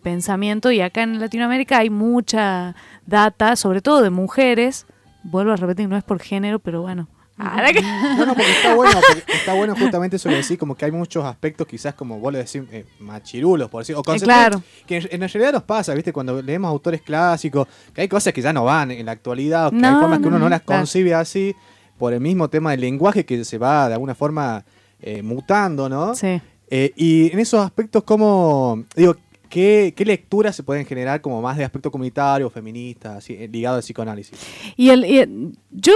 pensamiento 0.00 0.70
y 0.70 0.82
acá 0.82 1.02
en 1.02 1.18
Latinoamérica 1.18 1.78
hay 1.78 1.88
mucha 1.88 2.76
data, 3.06 3.56
sobre 3.56 3.80
todo 3.80 4.02
de 4.02 4.10
mujeres, 4.10 4.84
vuelvo 5.22 5.52
a 5.52 5.56
repetir, 5.56 5.88
no 5.88 5.96
es 5.96 6.04
por 6.04 6.20
género, 6.20 6.58
pero 6.58 6.82
bueno. 6.82 7.08
No, 7.38 8.26
no, 8.26 8.34
porque 8.34 8.50
está 8.50 8.74
bueno, 8.74 9.00
está 9.28 9.54
bueno 9.54 9.76
justamente 9.76 10.16
eso 10.16 10.28
de 10.28 10.36
decir, 10.36 10.58
como 10.58 10.74
que 10.74 10.84
hay 10.84 10.90
muchos 10.90 11.24
aspectos 11.24 11.66
quizás 11.68 11.94
como 11.94 12.18
vos 12.18 12.32
lo 12.32 12.38
decís, 12.38 12.62
eh, 12.72 12.84
machirulos, 12.98 13.70
por 13.70 13.82
decir, 13.82 13.94
o 13.94 14.02
conceptos 14.02 14.26
claro. 14.26 14.62
que 14.86 14.96
en, 14.96 15.20
realidad 15.20 15.52
nos 15.52 15.62
pasa, 15.62 15.94
¿viste? 15.94 16.12
Cuando 16.12 16.42
leemos 16.42 16.68
autores 16.68 17.00
clásicos, 17.00 17.68
que 17.94 18.00
hay 18.00 18.08
cosas 18.08 18.32
que 18.32 18.42
ya 18.42 18.52
no 18.52 18.64
van 18.64 18.90
en 18.90 19.06
la 19.06 19.12
actualidad, 19.12 19.68
o 19.68 19.70
que 19.70 19.76
hay 19.76 19.94
formas 19.94 20.18
que 20.18 20.26
uno 20.26 20.38
no, 20.38 20.48
las 20.48 20.62
concibe 20.62 21.14
así, 21.14 21.54
por 21.96 22.12
el 22.12 22.20
mismo 22.20 22.50
tema 22.50 22.72
del 22.72 22.80
lenguaje 22.80 23.24
que 23.24 23.44
se 23.44 23.56
va 23.56 23.88
de 23.88 23.94
alguna 23.94 24.14
forma 24.14 24.64
eh, 25.00 25.22
mutando, 25.22 25.88
¿no? 25.88 26.14
Sí. 26.14 26.40
Eh, 26.70 26.92
y 26.96 27.32
en 27.32 27.38
esos 27.38 27.64
aspectos, 27.64 28.04
¿cómo, 28.04 28.84
digo, 28.94 29.16
¿Qué, 29.48 29.94
lecturas 30.04 30.54
se 30.54 30.62
pueden 30.62 30.84
generar 30.84 31.20
como 31.20 31.40
más 31.40 31.56
de 31.56 31.64
aspecto 31.64 31.90
comunitario, 31.90 32.50
feminista, 32.50 33.16
así, 33.16 33.34
eh, 33.34 33.48
ligado 33.48 33.76
al 33.76 33.82
psicoanálisis? 33.82 34.38
Y, 34.76 34.90
el, 34.90 35.56
yo, 35.70 35.94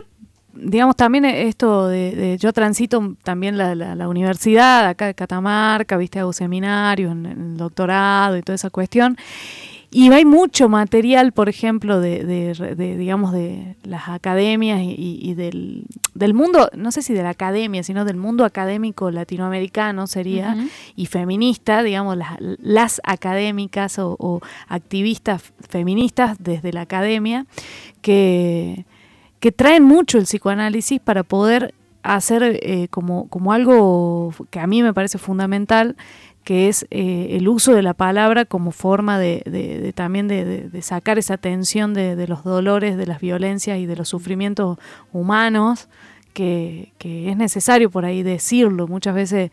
digamos, 0.55 0.97
también 0.97 1.25
esto 1.27 1.89
de, 1.89 2.39
yo 2.41 2.53
transito 2.53 3.17
también 3.23 3.59
la, 3.59 4.09
universidad 4.09 4.89
acá 4.89 5.07
de 5.07 5.15
Catamarca, 5.15 5.97
viste, 5.97 6.19
hago 6.19 6.33
seminarios 6.33 7.13
en, 7.13 7.27
el 7.27 7.57
doctorado 7.57 8.39
y 8.39 8.43
toda 8.43 8.57
esa 8.57 8.71
cuestión. 8.71 9.17
Y 9.95 10.11
hay 10.11 10.25
mucho 10.25 10.71
material, 10.71 11.33
por 11.33 11.51
ejemplo, 11.51 12.01
de, 12.01 12.25
digamos, 12.97 13.31
de 13.33 13.77
las 13.85 14.09
academias 14.09 14.81
y, 14.83 15.35
del, 15.35 15.85
mundo, 16.33 16.71
no 16.75 16.91
sé 16.93 17.03
si 17.03 17.13
de 17.13 17.23
la 17.23 17.29
academia, 17.29 17.83
sino 17.83 18.07
del 18.07 18.17
mundo 18.17 18.47
académico 18.47 19.11
latinoamericano 19.11 20.07
sería, 20.07 20.57
y 20.97 21.07
feminista, 21.07 21.83
digamos, 21.83 22.17
las, 22.39 23.03
académicas 23.05 23.99
o, 23.99 24.41
activistas 24.67 25.53
feministas 25.69 26.39
desde 26.41 26.73
la 26.73 26.81
academia, 26.81 27.45
que, 28.01 28.87
que 29.41 29.53
traen 29.53 29.85
mucho 29.85 30.17
el 30.17 30.25
psicoanálisis 30.25 31.01
para 31.01 31.23
poder 31.23 31.75
hacer 32.03 32.43
eh, 32.63 32.89
como, 32.89 33.29
como 33.29 33.53
algo 33.53 34.33
que 34.51 34.59
a 34.59 34.67
mí 34.67 34.83
me 34.83 34.95
parece 34.95 35.19
fundamental, 35.19 35.97
que 36.45 36.69
es 36.69 36.87
eh, 36.91 37.29
el 37.33 37.49
uso 37.49 37.73
de 37.73 37.83
la 37.83 37.95
palabra 37.95 38.45
como 38.45 38.73
forma 38.73 39.19
de, 39.19 39.93
también 39.95 40.29
de, 40.29 40.71
sacar 40.83 41.19
esa 41.19 41.37
tensión 41.37 41.95
de, 41.95 42.27
los 42.27 42.45
dolores, 42.45 42.97
de 42.97 43.07
las 43.07 43.21
violencias 43.21 43.79
y 43.79 43.87
de 43.87 43.97
los 43.97 44.09
sufrimientos 44.09 44.79
humanos, 45.13 45.89
que, 46.33 46.93
que 46.99 47.31
es 47.31 47.37
necesario 47.37 47.91
por 47.91 48.05
ahí 48.05 48.23
decirlo. 48.23 48.89
Muchas 48.89 49.15
veces 49.15 49.51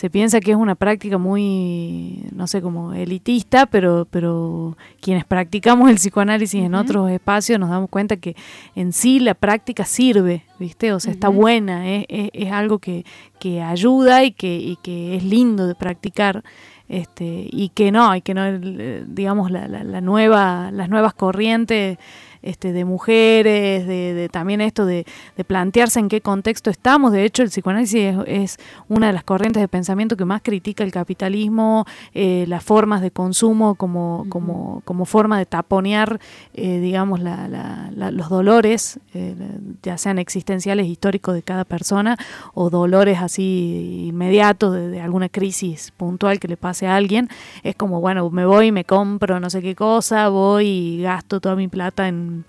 se 0.00 0.08
piensa 0.08 0.40
que 0.40 0.52
es 0.52 0.56
una 0.56 0.76
práctica 0.76 1.18
muy, 1.18 2.24
no 2.32 2.46
sé, 2.46 2.62
como 2.62 2.94
elitista, 2.94 3.66
pero, 3.66 4.06
pero 4.10 4.78
quienes 4.98 5.26
practicamos 5.26 5.90
el 5.90 5.96
psicoanálisis 5.96 6.62
en 6.64 6.74
otros 6.74 7.10
espacios 7.10 7.60
nos 7.60 7.68
damos 7.68 7.90
cuenta 7.90 8.16
que 8.16 8.34
en 8.74 8.94
sí 8.94 9.20
la 9.20 9.34
práctica 9.34 9.84
sirve, 9.84 10.44
¿viste? 10.60 10.92
O 10.92 11.00
sea, 11.00 11.12
está 11.12 11.28
buena, 11.28 11.90
es, 11.90 12.04
es, 12.08 12.52
algo 12.52 12.78
que, 12.78 13.04
que, 13.40 13.62
ayuda 13.62 14.22
y 14.22 14.30
que, 14.30 14.54
y 14.54 14.76
que 14.76 15.16
es 15.16 15.24
lindo 15.24 15.66
de 15.66 15.74
practicar. 15.74 16.44
Este, 16.88 17.46
y 17.48 17.68
que 17.68 17.92
no, 17.92 18.16
y 18.16 18.20
que 18.20 18.34
no, 18.34 18.44
eh, 18.44 19.04
digamos, 19.06 19.52
la, 19.52 19.68
la, 19.68 19.84
la 19.84 20.00
nueva, 20.00 20.70
las 20.72 20.88
nuevas 20.88 21.14
corrientes 21.14 21.98
este, 22.42 22.72
de 22.72 22.84
mujeres, 22.84 23.86
de, 23.86 24.28
también 24.30 24.60
esto 24.60 24.86
de, 24.86 25.04
plantearse 25.46 26.00
en 26.00 26.08
qué 26.08 26.20
contexto 26.20 26.70
estamos. 26.70 27.12
De 27.12 27.24
hecho, 27.24 27.42
el 27.42 27.48
psicoanálisis 27.48 28.14
es, 28.26 28.56
una 28.88 29.08
de 29.08 29.12
las 29.12 29.24
corrientes 29.24 29.60
de 29.60 29.68
pensamiento 29.68 30.16
que 30.16 30.24
más 30.24 30.42
critica 30.42 30.84
el 30.84 30.92
capitalismo, 30.92 31.86
eh, 32.14 32.44
las 32.48 32.64
formas 32.64 33.02
de 33.02 33.10
consumo 33.10 33.74
como, 33.74 34.26
como, 34.28 34.82
como 34.84 35.04
forma 35.04 35.38
de 35.38 35.46
taponear, 35.46 36.20
eh, 36.54 36.78
digamos, 36.80 37.20
los 37.20 38.28
dolores, 38.28 39.00
eh, 39.14 39.34
ya 39.82 39.98
sean 39.98 40.18
existenciales, 40.50 40.86
históricos 40.86 41.34
de 41.34 41.42
cada 41.42 41.64
persona, 41.64 42.16
o 42.54 42.70
dolores 42.70 43.18
así 43.18 44.06
inmediatos 44.08 44.74
de, 44.74 44.88
de 44.88 45.00
alguna 45.00 45.28
crisis 45.28 45.92
puntual 45.96 46.38
que 46.40 46.48
le 46.48 46.56
pase 46.56 46.86
a 46.86 46.96
alguien. 46.96 47.28
Es 47.62 47.76
como, 47.76 48.00
bueno, 48.00 48.28
me 48.30 48.44
voy, 48.44 48.72
me 48.72 48.84
compro 48.84 49.40
no 49.40 49.50
sé 49.50 49.62
qué 49.62 49.74
cosa, 49.74 50.28
voy 50.28 50.66
y 50.66 51.02
gasto 51.02 51.40
toda 51.40 51.56
mi 51.56 51.68
plata 51.68 52.08
en 52.08 52.44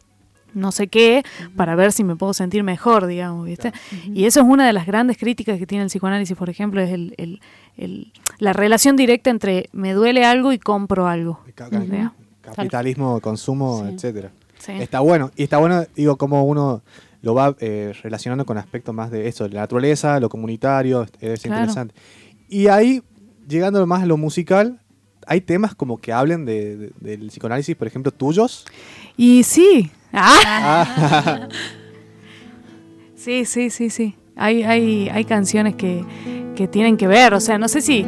no 0.53 0.71
sé 0.71 0.87
qué 0.87 1.23
para 1.55 1.75
ver 1.75 1.91
si 1.91 2.03
me 2.03 2.15
puedo 2.15 2.33
sentir 2.33 2.63
mejor, 2.63 3.07
digamos, 3.07 3.45
¿viste? 3.45 3.71
Y 4.13 4.25
eso 4.25 4.41
es 4.41 4.45
una 4.45 4.67
de 4.67 4.73
las 4.73 4.85
grandes 4.85 5.17
críticas 5.17 5.57
que 5.57 5.65
tiene 5.65 5.83
el 5.83 5.89
psicoanálisis, 5.89 6.35
por 6.35 6.49
ejemplo, 6.49 6.81
es 6.81 6.91
el, 6.91 7.39
la 8.39 8.53
relación 8.53 8.95
directa 8.95 9.29
entre 9.29 9.69
me 9.71 9.93
duele 9.93 10.25
algo 10.25 10.51
y 10.51 10.59
compro 10.59 11.07
algo. 11.07 11.39
Capitalismo, 12.41 13.21
consumo, 13.21 13.85
etcétera. 13.87 14.31
Está 14.67 14.99
bueno, 14.99 15.31
y 15.35 15.43
está 15.43 15.57
bueno, 15.57 15.85
digo, 15.95 16.17
como 16.17 16.43
uno 16.43 16.81
lo 17.21 17.33
va 17.33 17.55
eh, 17.59 17.93
relacionando 18.01 18.45
con 18.45 18.57
aspectos 18.57 18.93
más 18.93 19.11
de 19.11 19.27
eso, 19.27 19.43
de 19.45 19.53
la 19.53 19.61
naturaleza, 19.61 20.19
lo 20.19 20.29
comunitario, 20.29 21.07
es 21.19 21.45
interesante. 21.45 21.93
Y 22.49 22.67
ahí, 22.67 23.01
llegando 23.47 23.85
más 23.85 24.03
a 24.03 24.05
lo 24.05 24.17
musical, 24.17 24.79
hay 25.27 25.41
temas 25.41 25.75
como 25.75 25.97
que 25.97 26.11
hablen 26.11 26.45
de, 26.45 26.91
del 26.99 27.27
psicoanálisis, 27.27 27.75
por 27.75 27.87
ejemplo, 27.87 28.11
tuyos. 28.11 28.65
Y 29.15 29.43
sí. 29.43 29.91
Ah. 30.11 31.47
sí, 33.15 33.45
sí, 33.45 33.69
sí, 33.69 33.89
sí. 33.89 34.15
Hay, 34.35 34.63
hay, 34.63 35.09
hay 35.09 35.25
canciones 35.25 35.75
que, 35.75 36.03
que 36.55 36.67
tienen 36.67 36.97
que 36.97 37.07
ver. 37.07 37.33
O 37.33 37.39
sea, 37.39 37.57
no 37.57 37.67
sé 37.67 37.81
si. 37.81 38.05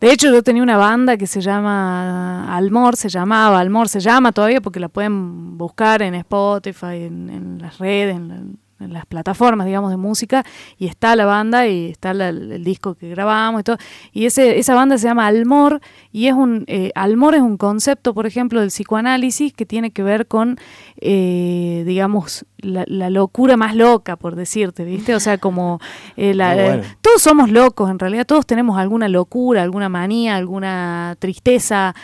De 0.00 0.12
hecho, 0.12 0.30
yo 0.30 0.42
tenía 0.44 0.62
una 0.62 0.76
banda 0.76 1.16
que 1.16 1.26
se 1.26 1.40
llama 1.40 2.56
Almor, 2.56 2.96
se 2.96 3.08
llamaba 3.08 3.58
Almor, 3.58 3.88
se 3.88 3.98
llama 3.98 4.30
todavía 4.30 4.60
porque 4.60 4.78
la 4.78 4.88
pueden 4.88 5.58
buscar 5.58 6.02
en 6.02 6.14
Spotify, 6.14 7.04
en, 7.04 7.58
las 7.60 7.78
redes, 7.78 8.14
en, 8.14 8.58
en 8.80 8.92
las 8.92 9.06
plataformas, 9.06 9.66
digamos, 9.66 9.90
de 9.90 9.96
música, 9.96 10.44
y 10.78 10.86
está 10.86 11.16
la 11.16 11.26
banda 11.26 11.66
y 11.66 11.90
está 11.90 12.12
el, 12.12 12.62
disco 12.62 12.94
que 12.94 13.08
grabamos 13.08 13.60
y 13.60 13.64
todo. 13.64 13.76
Y 14.12 14.26
ese, 14.26 14.58
esa 14.58 14.74
banda 14.74 14.98
se 14.98 15.08
llama 15.08 15.26
Almor, 15.26 15.80
y 16.12 16.26
es 16.26 16.34
un, 16.34 16.64
eh, 16.66 16.92
Almor 16.94 17.34
es 17.34 17.42
un 17.42 17.56
concepto, 17.56 18.14
por 18.14 18.26
ejemplo, 18.26 18.60
del 18.60 18.68
psicoanálisis 18.70 19.52
que 19.52 19.66
tiene 19.66 19.90
que 19.90 20.02
ver 20.02 20.26
con, 20.26 20.58
eh, 21.00 21.82
digamos, 21.86 22.44
la, 22.58 22.84
locura 23.10 23.56
más 23.56 23.74
loca, 23.74 24.16
por 24.16 24.36
decirte, 24.36 24.84
¿viste? 24.84 25.14
O 25.14 25.20
sea, 25.20 25.38
como 25.38 25.80
eh, 26.16 26.34
la, 26.34 26.82
todos 27.00 27.22
somos 27.22 27.50
locos, 27.50 27.90
en 27.90 27.98
realidad 27.98 28.26
todos 28.26 28.46
tenemos 28.46 28.78
alguna 28.78 29.08
locura, 29.08 29.62
alguna 29.62 29.88
manía, 29.88 30.36
alguna 30.36 31.16
tristeza, 31.18 31.94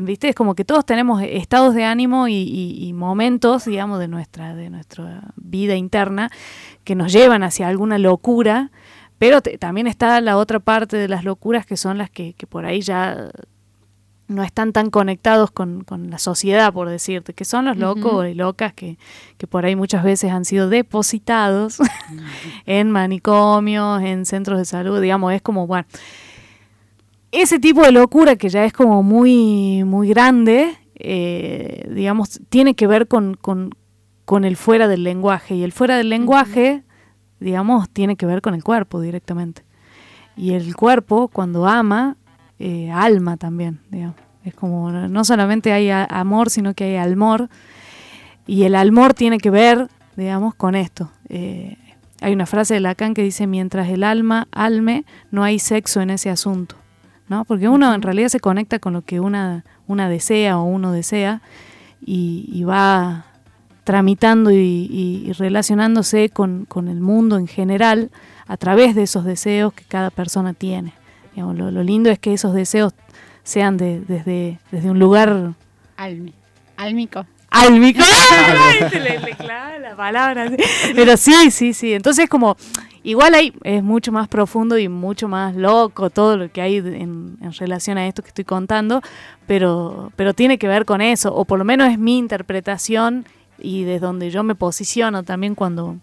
¿viste? 0.00 0.30
Es 0.30 0.34
como 0.34 0.54
que 0.54 0.64
todos 0.64 0.84
tenemos 0.84 1.22
estados 1.22 1.74
de 1.74 1.84
ánimo 1.84 2.28
y, 2.28 2.34
y 2.78 2.92
momentos, 2.94 3.66
digamos, 3.66 4.00
de 4.00 4.08
nuestra, 4.08 4.54
de 4.54 4.70
nuestra 4.70 5.32
vida 5.36 5.76
interna 5.76 6.09
que 6.84 6.94
nos 6.94 7.12
llevan 7.12 7.42
hacia 7.42 7.68
alguna 7.68 7.98
locura, 7.98 8.70
pero 9.18 9.42
también 9.42 9.86
está 9.86 10.20
la 10.20 10.38
otra 10.38 10.60
parte 10.60 10.96
de 10.96 11.06
las 11.06 11.24
locuras 11.24 11.66
que 11.66 11.76
son 11.76 11.98
las 11.98 12.10
que, 12.10 12.34
por 12.48 12.64
ahí 12.64 12.80
ya 12.80 13.30
no 14.28 14.42
están 14.42 14.72
tan 14.72 14.90
conectados 14.90 15.50
con, 15.50 15.84
la 16.08 16.18
sociedad, 16.18 16.72
por 16.72 16.88
decirte, 16.88 17.34
que 17.34 17.44
son 17.44 17.66
los 17.66 17.76
locos 17.76 18.26
y 18.26 18.34
locas 18.34 18.72
que, 18.72 18.96
por 19.48 19.66
ahí 19.66 19.76
muchas 19.76 20.04
veces 20.04 20.32
han 20.32 20.44
sido 20.44 20.70
depositados 20.70 21.78
en 22.66 22.90
manicomios, 22.90 24.02
en 24.02 24.24
centros 24.24 24.58
de 24.58 24.64
salud, 24.64 25.00
digamos, 25.02 25.34
es 25.34 25.42
como, 25.42 25.66
bueno, 25.66 25.86
ese 27.30 27.58
tipo 27.58 27.82
de 27.82 27.92
locura 27.92 28.36
que 28.36 28.48
ya 28.48 28.64
es 28.64 28.72
como 28.72 29.02
muy, 29.02 29.84
muy 29.84 30.08
grande, 30.08 30.78
eh, 30.94 31.86
digamos, 31.90 32.40
tiene 32.48 32.74
que 32.74 32.86
ver 32.86 33.06
con, 33.06 33.34
con 33.34 33.74
el 34.44 34.56
fuera 34.56 34.88
del 34.88 35.04
lenguaje. 35.04 35.54
Y 35.54 35.64
el 35.64 35.72
fuera 35.72 35.96
del 35.96 36.08
lenguaje, 36.08 36.84
digamos, 37.40 37.88
tiene 37.90 38.16
que 38.16 38.26
ver 38.26 38.42
con 38.42 38.54
el 38.54 38.62
cuerpo 38.62 39.00
directamente. 39.00 39.64
Y 40.36 40.52
el 40.52 40.74
cuerpo, 40.76 41.28
cuando 41.28 41.66
ama, 41.66 42.16
eh, 42.58 42.90
alma 42.90 43.36
también, 43.36 43.80
digamos. 43.90 44.16
Es 44.44 44.54
como, 44.54 44.90
no 44.90 45.24
solamente 45.24 45.72
hay 45.72 45.90
amor, 45.90 46.48
sino 46.48 46.74
que 46.74 46.84
hay 46.84 46.96
almor. 46.96 47.48
Y 48.46 48.62
el 48.62 48.74
almor 48.74 49.14
tiene 49.14 49.38
que 49.38 49.50
ver, 49.50 49.88
digamos, 50.16 50.54
con 50.54 50.74
esto. 50.74 51.10
Eh, 51.28 51.76
hay 52.20 52.32
una 52.32 52.46
frase 52.46 52.74
de 52.74 52.80
Lacan 52.80 53.14
que 53.14 53.22
dice, 53.22 53.46
mientras 53.46 53.88
el 53.88 54.04
alma 54.04 54.48
alme, 54.52 55.04
no 55.30 55.42
hay 55.42 55.58
sexo 55.58 56.00
en 56.00 56.10
ese 56.10 56.30
asunto. 56.30 56.76
¿no? 57.30 57.44
Porque 57.44 57.68
uno 57.68 57.94
en 57.94 58.02
realidad 58.02 58.28
se 58.28 58.40
conecta 58.40 58.78
con 58.80 58.92
lo 58.92 59.02
que 59.02 59.20
una, 59.20 59.64
una 59.86 60.08
desea 60.08 60.58
o 60.58 60.64
uno 60.64 60.92
desea 60.92 61.42
y, 62.00 62.64
va 62.64 63.26
tramitando 63.84 64.50
y, 64.50 65.32
relacionándose 65.38 66.28
con, 66.28 66.66
el 66.74 67.00
mundo 67.00 67.36
en 67.36 67.46
general 67.46 68.10
a 68.46 68.56
través 68.56 68.94
de 68.94 69.02
esos 69.02 69.24
deseos 69.24 69.72
que 69.72 69.84
cada 69.84 70.10
persona 70.10 70.54
tiene. 70.54 70.92
lo, 71.36 71.82
lindo 71.82 72.10
es 72.10 72.18
que 72.18 72.32
esos 72.32 72.54
deseos 72.54 72.94
sean 73.42 73.76
de, 73.76 74.00
desde, 74.00 74.58
desde 74.70 74.90
un 74.90 74.98
lugar... 74.98 75.54
álmico. 75.96 77.26
Álmico. 77.50 78.00
la 79.40 79.94
palabra. 79.96 80.52
Pero 80.94 81.16
sí, 81.16 81.50
sí, 81.50 81.74
sí. 81.74 81.94
Entonces 81.94 82.28
como 82.28 82.56
Igual 83.02 83.34
ahí 83.34 83.54
es 83.64 83.82
mucho 83.82 84.12
más 84.12 84.28
profundo 84.28 84.76
y 84.76 84.88
mucho 84.88 85.26
más 85.26 85.56
loco 85.56 86.10
todo 86.10 86.36
lo 86.36 86.50
que 86.50 86.60
hay 86.60 86.76
en, 86.76 87.38
relación 87.58 87.96
a 87.96 88.06
esto 88.06 88.22
que 88.22 88.28
estoy 88.28 88.44
contando, 88.44 89.00
pero, 89.46 90.12
pero 90.16 90.34
tiene 90.34 90.58
que 90.58 90.68
ver 90.68 90.84
con 90.84 91.00
eso, 91.00 91.34
o 91.34 91.46
por 91.46 91.58
lo 91.58 91.64
menos 91.64 91.90
es 91.90 91.98
mi 91.98 92.18
interpretación 92.18 93.24
y 93.62 93.84
desde 93.84 94.06
donde 94.06 94.30
yo 94.30 94.42
me 94.42 94.54
posiciono 94.54 95.22
también 95.22 95.54
cuando, 95.54 95.96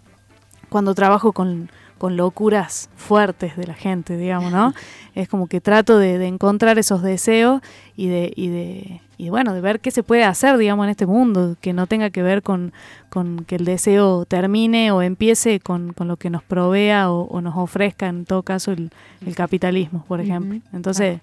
cuando 0.70 0.96
trabajo 0.96 1.32
con, 1.34 1.70
con 1.98 2.18
locuras 2.18 2.90
fuertes 2.96 3.58
de 3.58 3.68
la 3.68 3.74
gente, 3.74 4.18
digamos, 4.18 4.52
¿no? 4.52 4.74
Es 5.16 5.28
como 5.28 5.48
que 5.48 5.62
trato 5.62 5.98
de, 5.98 6.24
encontrar 6.28 6.78
esos 6.78 7.02
deseos 7.02 7.62
y 7.96 8.08
de, 8.08 8.32
y 8.36 8.50
de, 8.50 9.02
y 9.18 9.30
bueno, 9.30 9.56
de 9.56 9.62
ver 9.62 9.80
qué 9.80 9.90
se 9.90 10.04
puede 10.04 10.24
hacer, 10.24 10.58
digamos, 10.58 10.84
en 10.84 10.92
este 10.92 11.08
mundo, 11.08 11.56
que 11.60 11.74
no 11.74 11.88
tenga 11.88 12.12
que 12.12 12.22
ver 12.22 12.44
con, 12.44 12.72
con 13.10 13.44
que 13.46 13.56
el 13.56 13.66
deseo 13.66 14.26
termine 14.26 14.92
o 14.92 15.02
empiece 15.02 15.60
con, 15.60 15.94
con 15.94 16.08
lo 16.08 16.18
que 16.18 16.30
nos 16.30 16.44
provea 16.44 17.10
o, 17.10 17.42
nos 17.42 17.58
ofrezca, 17.58 18.08
en 18.08 18.26
todo 18.26 18.44
caso, 18.44 18.72
el, 18.72 18.92
capitalismo, 19.36 20.06
por 20.08 20.22
ejemplo. 20.22 20.60
Entonces, 20.72 21.20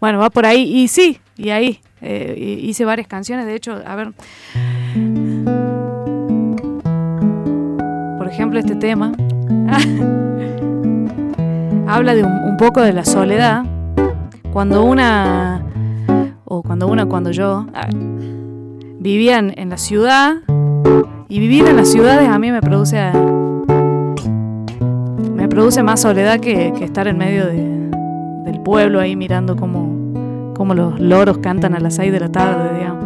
bueno, 0.00 0.18
va 0.18 0.28
por 0.28 0.44
ahí. 0.44 0.62
Y 0.62 0.88
sí, 0.88 1.18
y 1.38 1.48
ahí 1.48 1.80
eh, 2.02 2.58
hice 2.62 2.84
varias 2.84 3.08
canciones, 3.08 3.46
de 3.46 3.54
hecho, 3.54 3.82
a 3.86 3.94
ver... 3.96 4.12
Ejemplo, 8.30 8.60
este 8.60 8.76
tema 8.76 9.12
habla 11.88 12.14
de 12.14 12.22
un, 12.22 12.56
poco 12.56 12.80
de 12.80 12.92
la 12.92 13.04
soledad. 13.04 13.64
Cuando 14.52 14.84
una, 14.84 15.64
o 16.44 16.62
cuando 16.62 16.86
una, 16.86 17.06
cuando 17.06 17.32
yo, 17.32 17.66
vivían 19.00 19.52
en 19.56 19.70
la 19.70 19.76
ciudad, 19.76 20.36
y 21.28 21.38
vivir 21.38 21.66
en 21.66 21.76
las 21.76 21.88
ciudades 21.90 22.28
a 22.28 22.38
mí 22.38 22.50
me 22.50 22.60
produce, 22.60 23.10
me 25.34 25.48
produce 25.48 25.82
más 25.82 26.00
soledad 26.00 26.40
que, 26.40 26.68
estar 26.82 27.06
en 27.06 27.18
medio 27.18 27.46
del 27.46 28.60
pueblo 28.64 29.00
ahí 29.00 29.16
mirando 29.16 29.56
cómo, 29.56 30.54
cómo 30.54 30.74
los 30.74 31.00
loros 31.00 31.38
cantan 31.38 31.74
a 31.74 31.80
las 31.80 31.94
6 31.94 32.12
de 32.12 32.20
la 32.20 32.30
tarde, 32.30 32.78
digamos. 32.78 33.04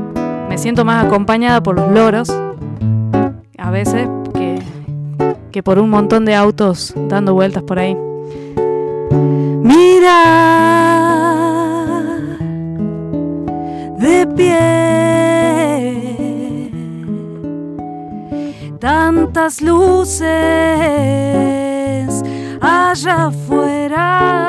Me 0.48 0.58
siento 0.58 0.84
más 0.84 1.04
acompañada 1.04 1.62
por 1.62 1.76
los 1.76 1.90
loros, 1.90 2.34
a 3.58 3.70
veces, 3.70 4.08
que 5.54 5.62
por 5.62 5.78
un 5.78 5.88
montón 5.88 6.24
de 6.24 6.34
autos 6.34 6.92
dando 6.96 7.32
vueltas 7.32 7.62
por 7.62 7.78
ahí. 7.78 7.96
Mira 9.62 10.20
de 13.96 14.26
pie 14.36 14.50
tantas 18.80 19.62
luces 19.62 20.26
allá 22.60 23.26
afuera 23.26 24.43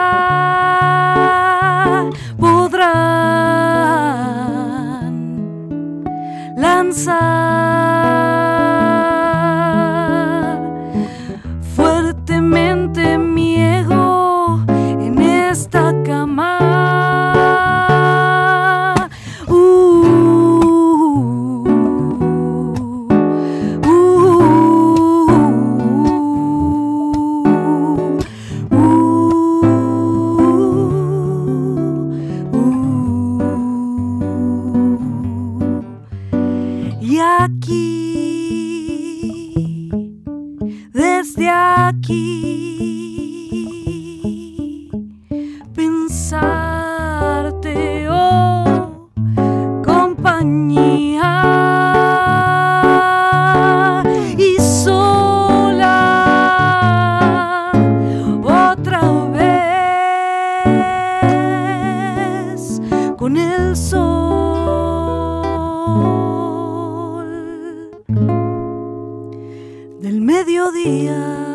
mediodía. 70.72 71.55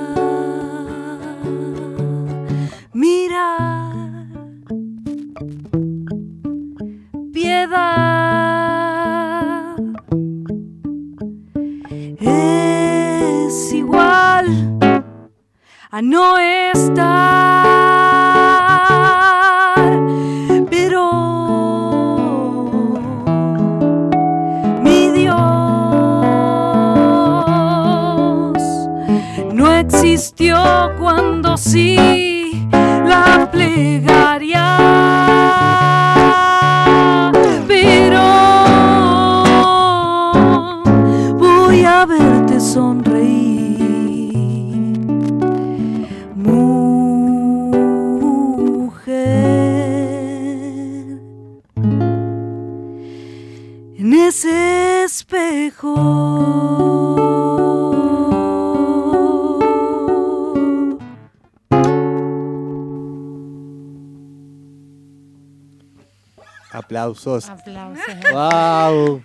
Aplausos. 67.27 68.05
¡Wow! 68.33 69.23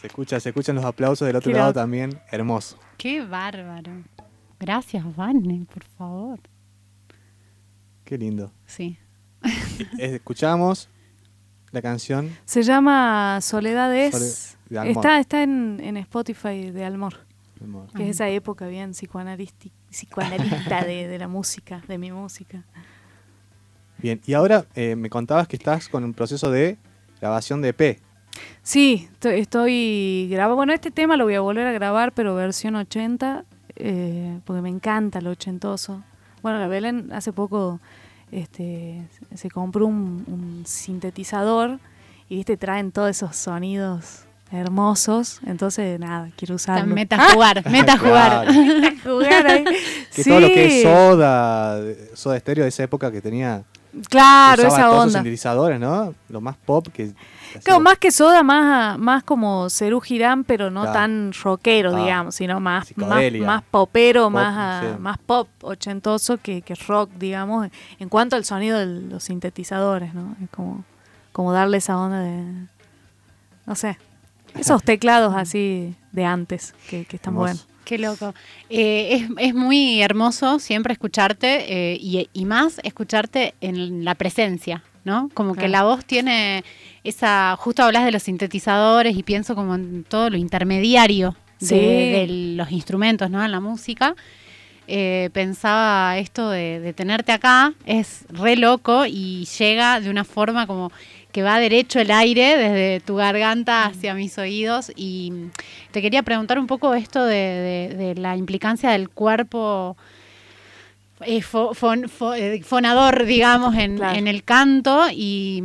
Se 0.00 0.06
escucha, 0.06 0.38
se 0.40 0.50
escuchan 0.50 0.76
los 0.76 0.84
aplausos 0.84 1.26
del 1.26 1.36
otro 1.36 1.52
lado 1.52 1.72
también. 1.72 2.20
Hermoso. 2.30 2.78
Qué 2.96 3.24
bárbaro. 3.24 3.92
Gracias, 4.60 5.04
Vane, 5.16 5.66
por 5.72 5.84
favor. 5.84 6.40
Qué 8.04 8.18
lindo. 8.18 8.52
Sí. 8.66 8.98
Escuchamos 9.98 10.88
la 11.70 11.82
canción. 11.82 12.36
Se 12.44 12.62
llama 12.62 13.40
Soledades 13.40 14.56
de 14.68 14.78
Almor. 14.78 14.96
Está, 14.96 15.20
está 15.20 15.42
en, 15.42 15.80
en 15.82 15.96
Spotify 15.98 16.70
de 16.70 16.84
Almor, 16.84 17.14
Almor. 17.60 17.88
que 17.92 18.04
es 18.04 18.10
esa 18.10 18.28
época 18.28 18.66
bien 18.66 18.92
psicoanalista 18.92 20.84
de, 20.84 21.06
de 21.08 21.18
la 21.18 21.28
música, 21.28 21.82
de 21.86 21.98
mi 21.98 22.10
música. 22.10 22.64
Bien, 23.98 24.20
y 24.26 24.34
ahora 24.34 24.64
eh, 24.74 24.96
me 24.96 25.10
contabas 25.10 25.48
que 25.48 25.56
estás 25.56 25.88
con 25.88 26.04
un 26.04 26.14
proceso 26.14 26.50
de 26.50 26.76
grabación 27.20 27.60
de 27.62 27.68
EP. 27.70 27.98
Sí, 28.62 29.08
to- 29.18 29.28
estoy 29.30 30.28
grabando. 30.30 30.56
Bueno, 30.56 30.72
este 30.72 30.90
tema 30.90 31.16
lo 31.16 31.24
voy 31.24 31.34
a 31.34 31.40
volver 31.40 31.66
a 31.66 31.72
grabar, 31.72 32.12
pero 32.12 32.34
versión 32.34 32.76
80, 32.76 33.44
eh, 33.76 34.38
porque 34.44 34.62
me 34.62 34.68
encanta 34.68 35.20
lo 35.20 35.30
ochentoso. 35.30 36.02
Bueno, 36.42 36.60
la 36.60 36.68
Belén 36.68 37.10
hace 37.12 37.32
poco 37.32 37.80
este, 38.30 39.02
se 39.34 39.50
compró 39.50 39.86
un, 39.86 40.24
un 40.28 40.62
sintetizador 40.66 41.80
y 42.28 42.36
viste 42.36 42.56
traen 42.56 42.92
todos 42.92 43.10
esos 43.10 43.34
sonidos 43.34 44.24
hermosos. 44.52 45.40
Entonces, 45.44 45.98
nada, 45.98 46.30
quiero 46.36 46.54
usarlo. 46.54 46.94
Meta 46.94 47.16
a 47.16 47.32
jugar, 47.32 47.68
meta 47.70 47.94
a 47.94 47.98
jugar. 47.98 48.46
Claro. 48.46 48.96
jugar 49.02 49.46
ahí. 49.48 49.64
Que 50.14 50.22
Sí, 50.22 50.30
todo 50.30 50.40
lo 50.40 50.46
que 50.48 50.76
es 50.78 50.82
Soda, 50.84 51.80
Soda 52.14 52.36
Estéreo 52.36 52.62
de 52.64 52.68
esa 52.68 52.84
época 52.84 53.10
que 53.10 53.20
tenía 53.20 53.64
Claro, 54.10 54.62
usaba 54.68 54.78
esa 54.78 54.90
onda. 54.90 55.12
sintetizadores, 55.12 55.80
¿no? 55.80 56.14
Lo 56.28 56.40
más 56.40 56.56
pop 56.56 56.86
que 56.92 57.12
Claro, 57.64 57.80
más 57.80 57.98
que 57.98 58.10
soda, 58.12 58.42
más, 58.42 58.98
más 58.98 59.24
como 59.24 59.70
Cerú 59.70 60.00
Girán, 60.00 60.44
pero 60.44 60.70
no 60.70 60.82
Claro. 60.82 60.92
tan 60.98 61.32
rockero, 61.42 61.96
Ah, 61.96 62.00
digamos, 62.00 62.34
sino 62.34 62.60
más, 62.60 62.94
más, 62.96 63.22
más 63.40 63.62
popero, 63.62 64.24
Pop, 64.24 64.32
más, 64.32 64.84
sí. 64.84 65.00
más 65.00 65.18
pop 65.18 65.48
ochentoso 65.62 66.36
que, 66.36 66.60
que 66.60 66.74
rock, 66.74 67.10
digamos, 67.18 67.68
en 67.98 68.08
cuanto 68.10 68.36
al 68.36 68.44
sonido 68.44 68.78
de 68.78 68.86
los 68.86 69.24
sintetizadores, 69.24 70.12
¿no? 70.12 70.36
Es 70.44 70.50
como, 70.50 70.84
como 71.32 71.52
darle 71.52 71.78
esa 71.78 71.96
onda 71.96 72.20
de, 72.20 72.44
no 73.66 73.74
sé, 73.74 73.98
esos 74.54 74.82
teclados 74.84 75.34
así 75.34 75.96
de 76.12 76.24
antes, 76.26 76.74
que, 76.90 77.06
que 77.06 77.16
están 77.16 77.34
buenos. 77.34 77.66
Qué 77.88 77.96
loco. 77.96 78.34
Eh, 78.68 79.08
es, 79.14 79.48
es 79.48 79.54
muy 79.54 80.02
hermoso 80.02 80.58
siempre 80.58 80.92
escucharte 80.92 81.92
eh, 81.94 81.98
y, 81.98 82.28
y 82.34 82.44
más 82.44 82.80
escucharte 82.84 83.54
en 83.62 84.04
la 84.04 84.14
presencia, 84.14 84.84
¿no? 85.04 85.30
Como 85.32 85.54
que 85.54 85.68
la 85.68 85.84
voz 85.84 86.04
tiene 86.04 86.64
esa, 87.02 87.56
justo 87.58 87.82
hablas 87.82 88.04
de 88.04 88.12
los 88.12 88.24
sintetizadores 88.24 89.16
y 89.16 89.22
pienso 89.22 89.54
como 89.54 89.74
en 89.74 90.04
todo 90.04 90.28
lo 90.28 90.36
intermediario 90.36 91.34
de, 91.60 91.76
de 91.76 92.26
los 92.56 92.70
instrumentos, 92.72 93.30
¿no? 93.30 93.42
En 93.42 93.50
la 93.50 93.60
música. 93.60 94.14
Eh, 94.86 95.30
pensaba 95.32 96.18
esto 96.18 96.50
de, 96.50 96.80
de 96.80 96.92
tenerte 96.92 97.32
acá, 97.32 97.72
es 97.86 98.26
re 98.28 98.56
loco 98.56 99.06
y 99.06 99.46
llega 99.58 99.98
de 100.00 100.10
una 100.10 100.24
forma 100.24 100.66
como 100.66 100.92
que 101.38 101.42
va 101.44 101.60
derecho 101.60 102.00
el 102.00 102.10
aire 102.10 102.56
desde 102.56 102.98
tu 102.98 103.14
garganta 103.14 103.84
hacia 103.84 104.12
mis 104.12 104.36
oídos 104.38 104.90
y 104.96 105.32
te 105.92 106.02
quería 106.02 106.24
preguntar 106.24 106.58
un 106.58 106.66
poco 106.66 106.94
esto 106.94 107.24
de, 107.24 107.36
de- 107.36 107.94
de 107.96 108.14
la 108.16 108.36
implicancia 108.36 108.90
del 108.90 109.08
cuerpo 109.08 109.96
eh, 111.20 111.40
fo- 111.40 111.74
fon- 111.74 112.08
fo- 112.10 112.34
eh, 112.36 112.60
fonador, 112.64 113.24
digamos, 113.24 113.76
en, 113.76 113.98
Claro. 113.98 114.18
en 114.18 114.26
el 114.26 114.42
canto 114.42 115.06
y 115.12 115.62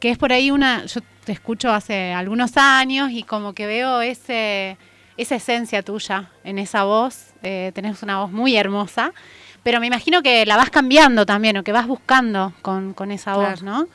que 0.00 0.08
es 0.08 0.16
por 0.16 0.32
ahí 0.32 0.50
una, 0.50 0.86
yo 0.86 1.02
te 1.26 1.32
escucho 1.32 1.70
hace 1.70 2.14
algunos 2.14 2.56
años 2.56 3.10
y 3.10 3.24
como 3.24 3.52
que 3.52 3.66
veo 3.66 4.00
ese, 4.00 4.78
esa 5.18 5.34
esencia 5.34 5.82
tuya 5.82 6.30
en 6.44 6.58
esa 6.58 6.84
voz, 6.84 7.26
eh, 7.42 7.72
tenés 7.74 8.02
una 8.02 8.20
voz 8.22 8.32
muy 8.32 8.56
hermosa, 8.56 9.12
pero 9.62 9.80
me 9.80 9.86
imagino 9.86 10.22
que 10.22 10.46
la 10.46 10.56
vas 10.56 10.70
cambiando 10.70 11.26
también 11.26 11.58
o 11.58 11.62
que 11.62 11.72
vas 11.72 11.86
buscando 11.86 12.54
con, 12.62 12.94
con 12.94 13.10
esa 13.10 13.36
voz. 13.36 13.62
¿no? 13.62 13.86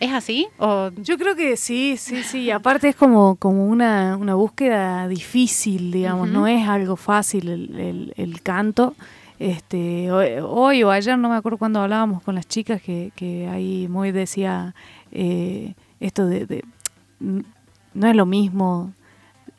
¿Es 0.00 0.12
así? 0.12 0.48
O 0.58 0.90
Yo 0.96 1.16
creo 1.16 1.34
que 1.36 1.56
sí, 1.56 1.96
sí, 1.96 2.22
sí. 2.24 2.42
y 2.42 2.50
Aparte 2.50 2.88
es 2.88 2.96
como, 2.96 3.36
como 3.36 3.66
una, 3.66 4.16
una 4.16 4.34
búsqueda 4.34 5.08
difícil, 5.08 5.92
digamos, 5.92 6.28
no 6.28 6.46
es 6.46 6.68
algo 6.68 6.96
fácil 6.96 7.48
el, 7.48 7.78
el- 7.80 8.12
el 8.16 8.42
canto. 8.42 8.94
Este, 9.38 10.10
hoy, 10.12 10.28
hoy 10.42 10.82
o 10.84 10.90
ayer, 10.90 11.18
no 11.18 11.28
me 11.28 11.36
acuerdo 11.36 11.58
cuando 11.58 11.80
hablábamos 11.80 12.22
con 12.22 12.34
las 12.34 12.46
chicas, 12.46 12.80
que, 12.82 13.12
que 13.16 13.48
ahí 13.48 13.88
muy 13.88 14.12
decía 14.12 14.74
eh, 15.10 15.74
esto 16.00 16.26
de, 16.26 16.64
no 17.20 18.06
es 18.08 18.14
lo 18.16 18.26
mismo 18.26 18.92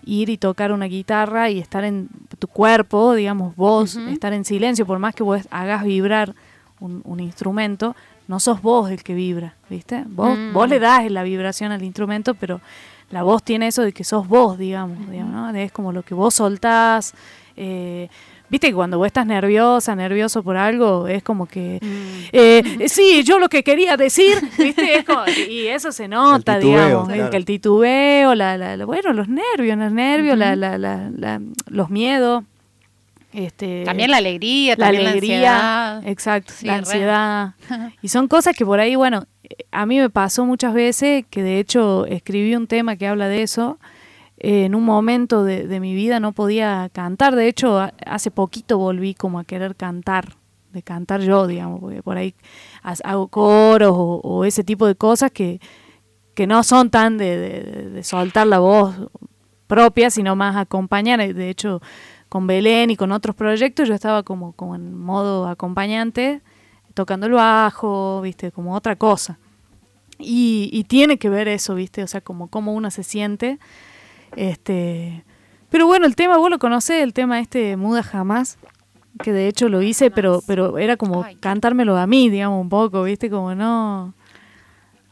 ir 0.05 0.29
y 0.29 0.37
tocar 0.37 0.71
una 0.71 0.85
guitarra 0.85 1.49
y 1.49 1.59
estar 1.59 1.83
en 1.83 2.09
tu 2.39 2.47
cuerpo, 2.47 3.13
digamos, 3.15 3.55
vos, 3.55 3.95
estar 3.95 4.33
en 4.33 4.45
silencio, 4.45 4.85
por 4.85 4.99
más 4.99 5.15
que 5.15 5.23
vos 5.23 5.41
hagas 5.51 5.83
vibrar 5.83 6.35
un, 6.79 7.01
un 7.05 7.19
instrumento, 7.19 7.95
no 8.27 8.39
sos 8.39 8.61
vos 8.61 8.89
el 8.91 9.03
que 9.03 9.13
vibra, 9.13 9.55
¿viste? 9.69 10.03
Vos, 10.07 10.37
Mm. 10.37 10.53
vos 10.53 10.67
le 10.69 10.79
das 10.79 11.09
la 11.11 11.23
vibración 11.23 11.71
al 11.71 11.83
instrumento, 11.83 12.33
pero 12.35 12.59
la 13.11 13.23
voz 13.23 13.43
tiene 13.43 13.67
eso 13.67 13.81
de 13.83 13.93
que 13.93 14.03
sos 14.03 14.27
vos, 14.27 14.57
digamos, 14.57 15.09
digamos, 15.09 15.33
¿no? 15.33 15.49
Es 15.59 15.71
como 15.71 15.91
lo 15.91 16.03
que 16.03 16.13
vos 16.15 16.33
soltás. 16.33 17.13
eh, 17.57 18.09
Viste 18.47 18.67
que 18.67 18.75
cuando 18.75 18.99
vos 18.99 19.07
estás 19.07 19.25
nerviosa, 19.25 19.95
nervioso 19.95 20.43
por 20.43 20.55
algo, 20.55 21.07
es 21.07 21.23
como 21.23 21.47
que... 21.47 21.79
eh, 22.31 22.61
eh, 22.79 22.89
sí, 22.89 23.23
yo 23.23 23.39
lo 23.39 23.49
que 23.49 23.63
quería 23.63 23.97
decir, 23.97 24.35
¿viste? 24.59 24.99
Es 24.99 25.03
como- 25.03 25.23
y 25.49 25.65
eso 25.65 25.91
se 25.91 26.07
nota, 26.07 26.53
El 26.57 26.59
titubeo, 26.61 26.85
digamos. 26.85 27.07
claro. 27.07 27.23
El, 27.23 27.29
que 27.31 27.37
el 27.37 27.45
titubeo, 27.45 28.35
la, 28.35 28.55
la- 28.55 28.77
la- 28.77 28.85
bueno, 28.85 29.13
los 29.13 29.27
nervios, 29.29 29.77
los 29.79 29.91
nervios, 29.91 30.37
la- 30.37 30.55
la- 30.55 30.77
la- 30.77 31.09
la- 31.17 31.41
los 31.69 31.89
miedos. 31.89 32.43
Este, 33.35 33.83
también 33.83 34.11
la 34.11 34.17
alegría, 34.17 34.75
la 34.77 34.85
también 34.85 35.07
alegría, 35.07 35.41
la 35.41 35.91
ansiedad. 35.95 36.07
exacto, 36.11 36.53
Sí, 36.55 36.65
la 36.65 36.73
re. 36.73 36.79
ansiedad. 36.79 37.53
y 38.01 38.07
son 38.07 38.27
cosas 38.27 38.55
que 38.55 38.65
por 38.65 38.79
ahí, 38.79 38.95
bueno, 38.95 39.25
a 39.71 39.85
mí 39.85 39.97
me 39.99 40.09
pasó 40.09 40.45
muchas 40.45 40.73
veces 40.73 41.25
que 41.29 41.43
de 41.43 41.59
hecho 41.59 42.05
escribí 42.05 42.55
un 42.55 42.67
tema 42.67 42.95
que 42.95 43.07
habla 43.07 43.27
de 43.27 43.41
eso. 43.43 43.77
Eh, 44.37 44.65
en 44.65 44.75
un 44.75 44.83
momento 44.83 45.43
de, 45.45 45.65
de 45.67 45.79
mi 45.79 45.93
vida 45.95 46.19
no 46.19 46.33
podía 46.33 46.89
cantar, 46.91 47.35
de 47.35 47.47
hecho 47.47 47.79
hace 48.05 48.31
poquito 48.31 48.77
volví 48.77 49.13
como 49.15 49.39
a 49.39 49.45
querer 49.45 49.75
cantar, 49.77 50.35
de 50.73 50.83
cantar 50.83 51.21
yo, 51.21 51.47
digamos, 51.47 51.79
porque 51.79 52.03
por 52.03 52.17
ahí 52.17 52.35
ha- 52.83 52.95
hago 53.05 53.29
coros 53.29 53.91
o, 53.93 54.19
o 54.23 54.43
ese 54.45 54.63
tipo 54.65 54.87
de 54.87 54.95
cosas 54.95 55.31
que, 55.31 55.61
que 56.33 56.47
no 56.47 56.63
son 56.63 56.89
tan 56.89 57.17
de, 57.17 57.37
de- 57.37 57.89
de 57.91 58.03
soltar 58.03 58.45
la 58.47 58.59
voz 58.59 58.93
propia, 59.67 60.09
sino 60.09 60.35
más 60.35 60.55
acompañar. 60.57 61.33
De 61.33 61.49
hecho, 61.49 61.81
con 62.35 62.47
Belén 62.47 62.89
y 62.89 62.97
con 62.97 63.13
otros 63.13 63.33
proyectos 63.33 63.87
yo 63.87 63.93
estaba 63.93 64.23
como, 64.23 64.51
como 64.51 64.75
en 64.75 64.93
modo 64.93 65.47
acompañante, 65.47 66.41
tocando 66.93 67.27
el 67.27 67.31
bajo, 67.31 68.19
viste, 68.19 68.51
como 68.51 68.75
otra 68.75 68.97
cosa. 68.97 69.39
Y, 70.19 70.69
y 70.73 70.83
tiene 70.83 71.17
que 71.17 71.29
ver 71.29 71.47
eso, 71.47 71.75
viste, 71.75 72.03
o 72.03 72.07
sea, 72.07 72.19
como 72.19 72.49
cómo 72.49 72.73
uno 72.73 72.91
se 72.91 73.03
siente. 73.03 73.57
Este, 74.35 75.23
pero 75.69 75.87
bueno, 75.87 76.05
el 76.05 76.17
tema, 76.17 76.35
vos 76.35 76.49
lo 76.49 76.59
conocés, 76.59 77.03
el 77.03 77.13
tema 77.13 77.39
este 77.39 77.77
Muda 77.77 78.03
Jamás, 78.03 78.57
que 79.23 79.31
de 79.31 79.47
hecho 79.47 79.69
lo 79.69 79.81
hice, 79.81 80.11
pero, 80.11 80.43
pero 80.45 80.77
era 80.77 80.97
como 80.97 81.25
cantármelo 81.39 81.95
a 81.95 82.05
mí, 82.05 82.29
digamos, 82.29 82.59
un 82.59 82.67
poco, 82.67 83.03
viste, 83.03 83.29
como 83.29 83.55
no... 83.55 84.13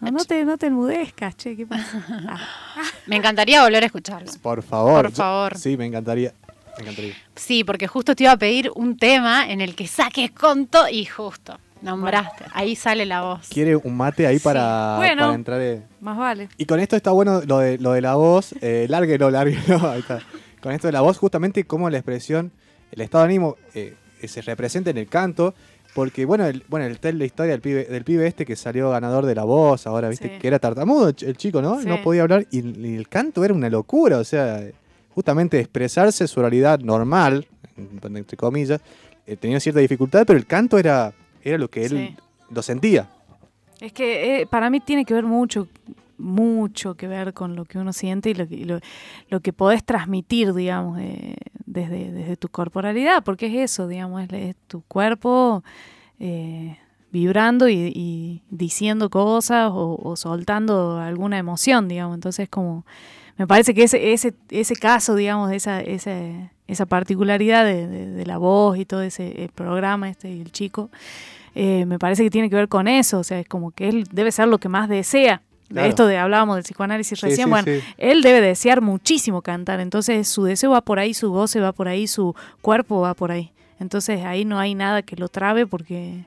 No, 0.01 0.11
no 0.11 0.25
te, 0.25 0.43
no 0.43 0.57
te 0.57 0.65
enmudezcas, 0.65 1.37
che, 1.37 1.55
¿qué 1.55 1.65
pasa? 1.65 2.05
Ah. 2.27 2.41
Me 3.07 3.15
encantaría 3.15 3.63
volver 3.63 3.83
a 3.83 3.85
escucharlo. 3.85 4.29
Por 4.41 4.61
favor. 4.61 5.05
Por 5.05 5.11
favor. 5.13 5.57
Sí, 5.57 5.77
me 5.77 5.85
encantaría. 5.85 6.33
Me 6.77 6.83
encantaría. 6.83 7.13
Sí, 7.35 7.63
porque 7.63 7.87
justo 7.87 8.15
te 8.15 8.23
iba 8.23 8.31
a 8.33 8.37
pedir 8.37 8.71
un 8.75 8.97
tema 8.97 9.49
en 9.51 9.61
el 9.61 9.75
que 9.75 9.87
saques 9.87 10.31
conto 10.31 10.87
y 10.89 11.05
justo 11.05 11.59
nombraste. 11.81 12.45
Ahí 12.53 12.75
sale 12.77 13.05
la 13.05 13.21
voz. 13.23 13.49
¿Quiere 13.49 13.75
un 13.75 13.97
mate 13.97 14.25
ahí 14.25 14.39
para, 14.39 14.95
Bueno. 14.97 15.23
para 15.23 15.35
entrar? 15.35 15.61
Más 15.99 16.17
vale. 16.17 16.47
Y 16.57 16.65
con 16.65 16.79
esto 16.79 16.95
está 16.95 17.11
bueno 17.11 17.41
lo 17.45 17.59
de, 17.59 17.77
lo 17.77 17.91
de 17.91 17.99
la 18.01 18.15
voz. 18.15 18.53
Eh, 18.61 18.85
lárguelo, 18.89 19.29
lárguelo. 19.29 19.85
Ahí 19.91 19.99
está. 19.99 20.21
Con 20.61 20.71
esto 20.71 20.87
de 20.87 20.93
la 20.93 21.01
voz, 21.01 21.17
justamente 21.17 21.65
cómo 21.65 21.89
la 21.89 21.97
expresión, 21.97 22.53
el 22.93 23.01
estado 23.01 23.25
de 23.25 23.29
ánimo 23.29 23.57
eh, 23.73 23.95
se 24.25 24.41
representa 24.41 24.91
en 24.91 24.97
el 24.97 25.07
canto. 25.09 25.53
Porque, 25.93 26.23
bueno, 26.25 26.45
el, 26.47 26.63
bueno, 26.69 26.85
el 26.87 26.97
tel 26.99 27.19
la 27.19 27.25
historia 27.25 27.51
del 27.51 27.61
pibe, 27.61 27.83
del 27.83 28.03
pibe 28.05 28.25
este 28.27 28.45
que 28.45 28.55
salió 28.55 28.89
ganador 28.89 29.25
de 29.27 29.35
la 29.35 29.43
voz, 29.43 29.85
ahora, 29.85 30.07
viste, 30.09 30.27
Sí. 30.29 30.39
que 30.39 30.47
era 30.47 30.57
tartamudo 30.59 31.09
el 31.09 31.15
ch- 31.17 31.27
el 31.27 31.35
chico, 31.37 31.61
¿no? 31.61 31.81
Sí. 31.81 31.85
No 31.87 32.01
podía 32.01 32.23
hablar 32.23 32.47
y, 32.49 32.59
y 32.65 32.95
el 32.95 33.07
canto 33.09 33.43
era 33.43 33.53
una 33.53 33.69
locura, 33.69 34.17
o 34.17 34.23
sea, 34.23 34.61
justamente 35.13 35.59
expresarse 35.59 36.27
su 36.27 36.39
realidad 36.41 36.79
normal, 36.79 37.47
en- 37.77 38.17
entre 38.17 38.37
comillas, 38.37 38.81
eh, 39.25 39.35
tenía 39.37 39.59
cierta 39.59 39.79
dificultad, 39.79 40.25
pero 40.25 40.37
el 40.37 40.45
canto 40.45 40.77
era, 40.77 41.13
era 41.43 41.57
lo 41.57 41.69
que 41.69 41.85
él 41.85 41.89
Sí. 41.91 42.15
lo 42.53 42.61
sentía. 42.61 43.09
Es 43.79 43.91
que 43.93 44.41
eh, 44.41 44.45
para 44.47 44.69
mí 44.69 44.79
tiene 44.79 45.03
que 45.05 45.13
ver 45.13 45.25
mucho, 45.25 45.67
mucho 46.17 46.95
que 46.95 47.07
ver 47.07 47.33
con 47.33 47.55
lo 47.55 47.65
que 47.65 47.79
uno 47.79 47.91
siente 47.93 48.29
y 48.29 48.33
lo 48.33 48.47
que, 48.47 48.55
y 48.55 48.63
lo, 48.65 48.79
lo 49.29 49.39
que 49.41 49.51
podés 49.53 49.83
transmitir, 49.83 50.53
digamos, 50.53 50.99
eh, 50.99 51.35
desde, 51.65 52.11
desde 52.11 52.37
tu 52.37 52.49
corporalidad, 52.49 53.23
porque 53.23 53.47
es 53.47 53.71
eso, 53.71 53.87
digamos, 53.87 54.21
es, 54.23 54.31
es 54.33 54.55
tu 54.67 54.81
cuerpo 54.83 55.63
eh, 56.19 56.77
vibrando 57.11 57.67
y, 57.67 57.91
y 57.95 58.41
diciendo 58.49 59.09
cosas 59.09 59.69
o, 59.73 59.99
o 60.01 60.15
soltando 60.15 60.97
alguna 60.99 61.37
emoción, 61.37 61.87
digamos. 61.87 62.15
Entonces, 62.15 62.47
como, 62.49 62.85
me 63.37 63.47
parece 63.47 63.73
que 63.73 63.83
ese, 63.83 64.13
ese, 64.13 64.33
ese 64.49 64.75
caso, 64.75 65.15
digamos, 65.15 65.49
de 65.49 65.55
esa, 65.55 65.81
esa, 65.81 66.13
esa 66.67 66.85
particularidad 66.85 67.65
de, 67.65 67.87
de- 67.87 68.07
de 68.11 68.25
la 68.25 68.37
voz 68.37 68.77
y 68.77 68.85
todo 68.85 69.01
ese 69.01 69.43
eh, 69.43 69.49
programa 69.53 70.09
este 70.09 70.29
y 70.31 70.41
el 70.41 70.51
chico, 70.51 70.89
eh, 71.55 71.85
me 71.85 71.99
parece 71.99 72.23
que 72.23 72.29
tiene 72.29 72.49
que 72.49 72.55
ver 72.55 72.67
con 72.67 72.87
eso, 72.87 73.19
o 73.19 73.23
sea, 73.23 73.39
es 73.39 73.47
como 73.47 73.71
que 73.71 73.89
él 73.89 74.05
debe 74.11 74.31
ser 74.31 74.47
lo 74.47 74.57
que 74.59 74.69
más 74.69 74.87
desea, 74.89 75.41
Claro. 75.69 75.87
Esto 75.87 76.05
de 76.05 76.17
hablábamos 76.19 76.55
del 76.57 76.63
psicoanálisis 76.65 77.19
Sí, 77.19 77.25
recién, 77.25 77.45
sí, 77.47 77.49
bueno, 77.49 77.65
sí. 77.65 77.79
él 77.97 78.21
debe 78.21 78.41
desear 78.41 78.81
muchísimo 78.81 79.41
cantar, 79.41 79.79
entonces 79.79 80.27
su 80.27 80.43
deseo 80.43 80.69
va 80.71 80.81
por 80.81 80.99
ahí, 80.99 81.15
su 81.15 81.31
goce 81.31 81.59
va 81.61 81.71
por 81.71 81.87
ahí, 81.87 82.05
su 82.05 82.35
cuerpo 82.61 82.99
va 83.01 83.15
por 83.15 83.31
ahí. 83.31 83.51
Entonces 83.79 84.23
ahí 84.23 84.45
no 84.45 84.59
hay 84.59 84.75
nada 84.75 85.01
que 85.01 85.15
lo 85.15 85.29
trabe 85.29 85.65
porque 85.65 86.25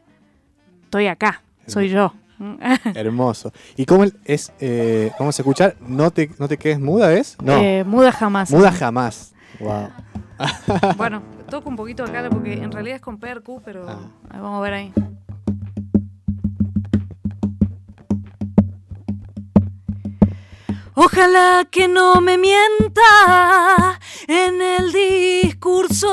estoy 0.84 1.06
acá, 1.06 1.42
soy 1.68 1.90
yo. 1.90 2.12
Hermoso. 2.94 3.52
¿Y 3.76 3.84
cómo 3.86 4.04
es, 4.24 4.52
eh, 4.60 5.10
vamos 5.18 5.38
a 5.38 5.42
escuchar? 5.42 5.76
¿No 5.80 6.10
te, 6.10 6.30
no 6.38 6.48
te 6.48 6.56
quedes 6.58 6.78
muda, 6.80 7.12
es? 7.14 7.36
No, 7.42 7.56
Eh, 7.56 7.84
muda 7.84 8.12
jamás. 8.12 8.50
muda 8.50 8.72
jamás. 8.72 9.32
Wow. 9.60 9.88
Bueno, 10.98 11.22
toco 11.48 11.68
un 11.70 11.76
poquito 11.76 12.04
acá 12.04 12.28
porque 12.30 12.52
en 12.54 12.70
realidad 12.70 12.96
es 12.96 13.02
con 13.02 13.18
percu, 13.18 13.62
pero 13.64 13.88
Ah. 13.88 13.98
ahí 14.30 14.40
vamos 14.40 14.58
a 14.58 14.60
ver 14.60 14.74
ahí. 14.74 14.92
Ojalá 20.94 21.66
que 21.70 21.88
no 21.88 22.20
me 22.22 22.38
mienta 22.38 23.98
en 24.26 24.62
el 24.62 24.92
discurso. 24.92 26.08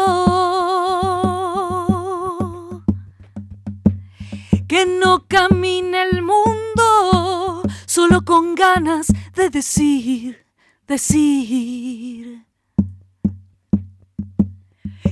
Que 4.73 4.87
no 4.87 5.27
camine 5.27 6.01
el 6.01 6.23
mundo 6.23 7.61
solo 7.85 8.25
con 8.25 8.55
ganas 8.55 9.05
de 9.35 9.51
decir, 9.51 10.47
decir. 10.87 12.47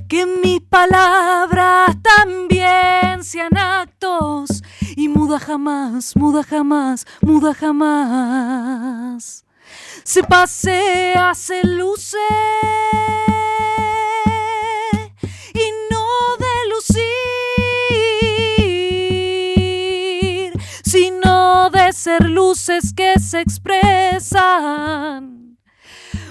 Que 0.09 0.25
mis 0.25 0.61
palabras 0.61 1.95
también 2.01 3.23
sean 3.23 3.55
actos 3.55 4.63
y 4.95 5.07
muda 5.07 5.37
jamás, 5.37 6.15
muda 6.15 6.41
jamás, 6.41 7.05
muda 7.21 7.53
jamás. 7.53 9.45
Se 10.03 10.23
pasea, 10.23 11.35
se 11.35 11.63
luce 11.67 12.17
ser 21.93 22.29
luces 22.29 22.93
que 22.93 23.19
se 23.19 23.41
expresan. 23.41 24.81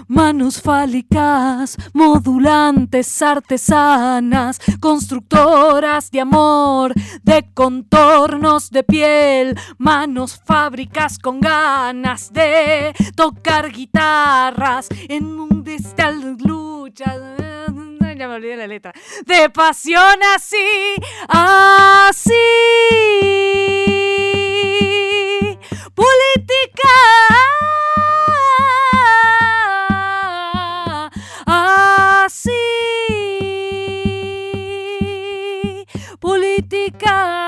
Manos 0.08 0.60
fálicas, 0.60 1.76
modulantes, 1.92 3.22
artesanas, 3.22 4.58
constructoras 4.80 6.10
de 6.10 6.20
amor, 6.20 6.92
de 7.22 7.48
contornos 7.54 8.70
de 8.70 8.82
piel, 8.82 9.56
manos 9.78 10.40
fábricas 10.44 11.16
con 11.18 11.40
ganas 11.40 12.32
de 12.32 12.92
tocar 13.14 13.70
guitarras 13.70 14.88
en 15.08 15.26
un 15.26 15.62
de 15.62 15.76
estas 15.76 16.16
luchas. 16.40 17.20
Ya 18.20 18.28
me 18.28 18.34
olvidé 18.34 18.54
la 18.54 18.66
letra. 18.66 18.92
De 19.24 19.48
pasión 19.48 20.18
así, 20.36 20.56
así. 21.26 22.34
Política. 25.94 26.96
Así 31.46 32.50
política 36.20 37.39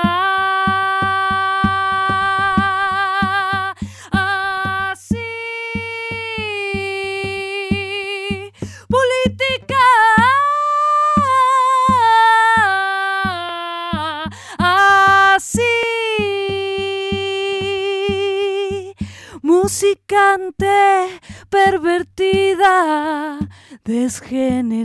desgenerada 24.03 24.83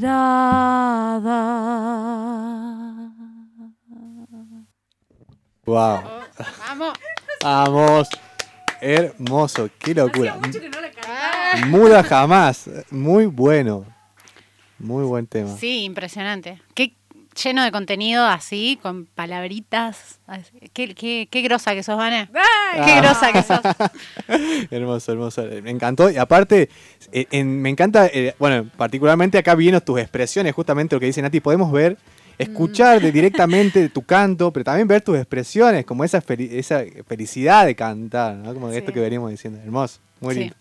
Wow. 5.65 6.01
Vamos. 6.67 6.99
Vamos. 7.43 8.09
Hermoso. 8.81 9.69
Qué 9.79 9.95
locura. 9.95 10.39
que 10.41 10.69
no 10.71 10.81
le 10.81 10.91
cantaba. 10.93 11.67
Muda 11.67 12.03
jamás. 12.03 12.71
Muy 12.91 13.27
bueno. 13.27 13.85
Muy 14.79 15.05
buen 15.05 15.27
tema. 15.27 15.55
Sí, 15.59 15.85
impresionante. 15.85 16.63
Qué 16.75 16.95
lleno 17.43 17.63
de 17.63 17.71
contenido 17.73 18.25
así, 18.27 18.79
con 18.83 19.07
palabritas. 19.07 20.19
así. 20.27 20.51
Qué, 20.73 20.95
qué, 20.95 21.29
qué 21.31 21.43
grosa 21.43 21.75
que 21.75 21.83
sos, 21.83 21.97
Vane. 21.97 22.29
Ay, 22.73 22.81
Qué 22.85 23.01
grosa 23.01 23.33
que 23.33 23.43
sos. 23.43 23.61
Hermoso, 24.71 25.13
hermoso. 25.13 25.45
Me 25.63 25.71
encantó. 25.71 26.11
Y 26.11 26.17
aparte, 26.17 26.69
eh, 27.13 27.27
en- 27.31 27.61
me 27.63 27.71
encanta, 27.71 28.07
eh, 28.07 28.35
bueno, 28.39 28.69
particularmente 28.77 29.39
acá 29.39 29.55
viendo 29.55 29.81
tus 29.81 29.99
expresiones, 30.01 30.55
justamente 30.55 30.95
lo 30.97 31.01
que 31.01 31.07
dice 31.07 31.23
Nati, 31.23 31.41
podemos 31.41 31.71
ver, 31.73 31.97
escuchar 32.39 33.01
de- 33.01 33.11
directamente 33.13 33.89
tu 33.89 34.03
canto, 34.03 34.53
pero 34.53 34.65
también 34.65 34.87
ver 34.89 35.03
tus 35.03 35.17
expresiones, 35.17 35.85
como 35.85 36.05
esa, 36.05 36.23
fel- 36.23 36.51
esa 36.53 36.83
felicidad 37.07 37.67
de 37.67 37.75
cantar, 37.75 38.37
¿no? 38.37 38.55
Como 38.55 38.71
Sí. 38.71 38.77
esto 38.79 38.93
que 38.93 39.01
veníamos 39.01 39.31
diciendo. 39.31 39.59
Hermoso, 39.63 39.99
muy 40.21 40.35
Sí. 40.35 40.41
lindo. 40.41 40.57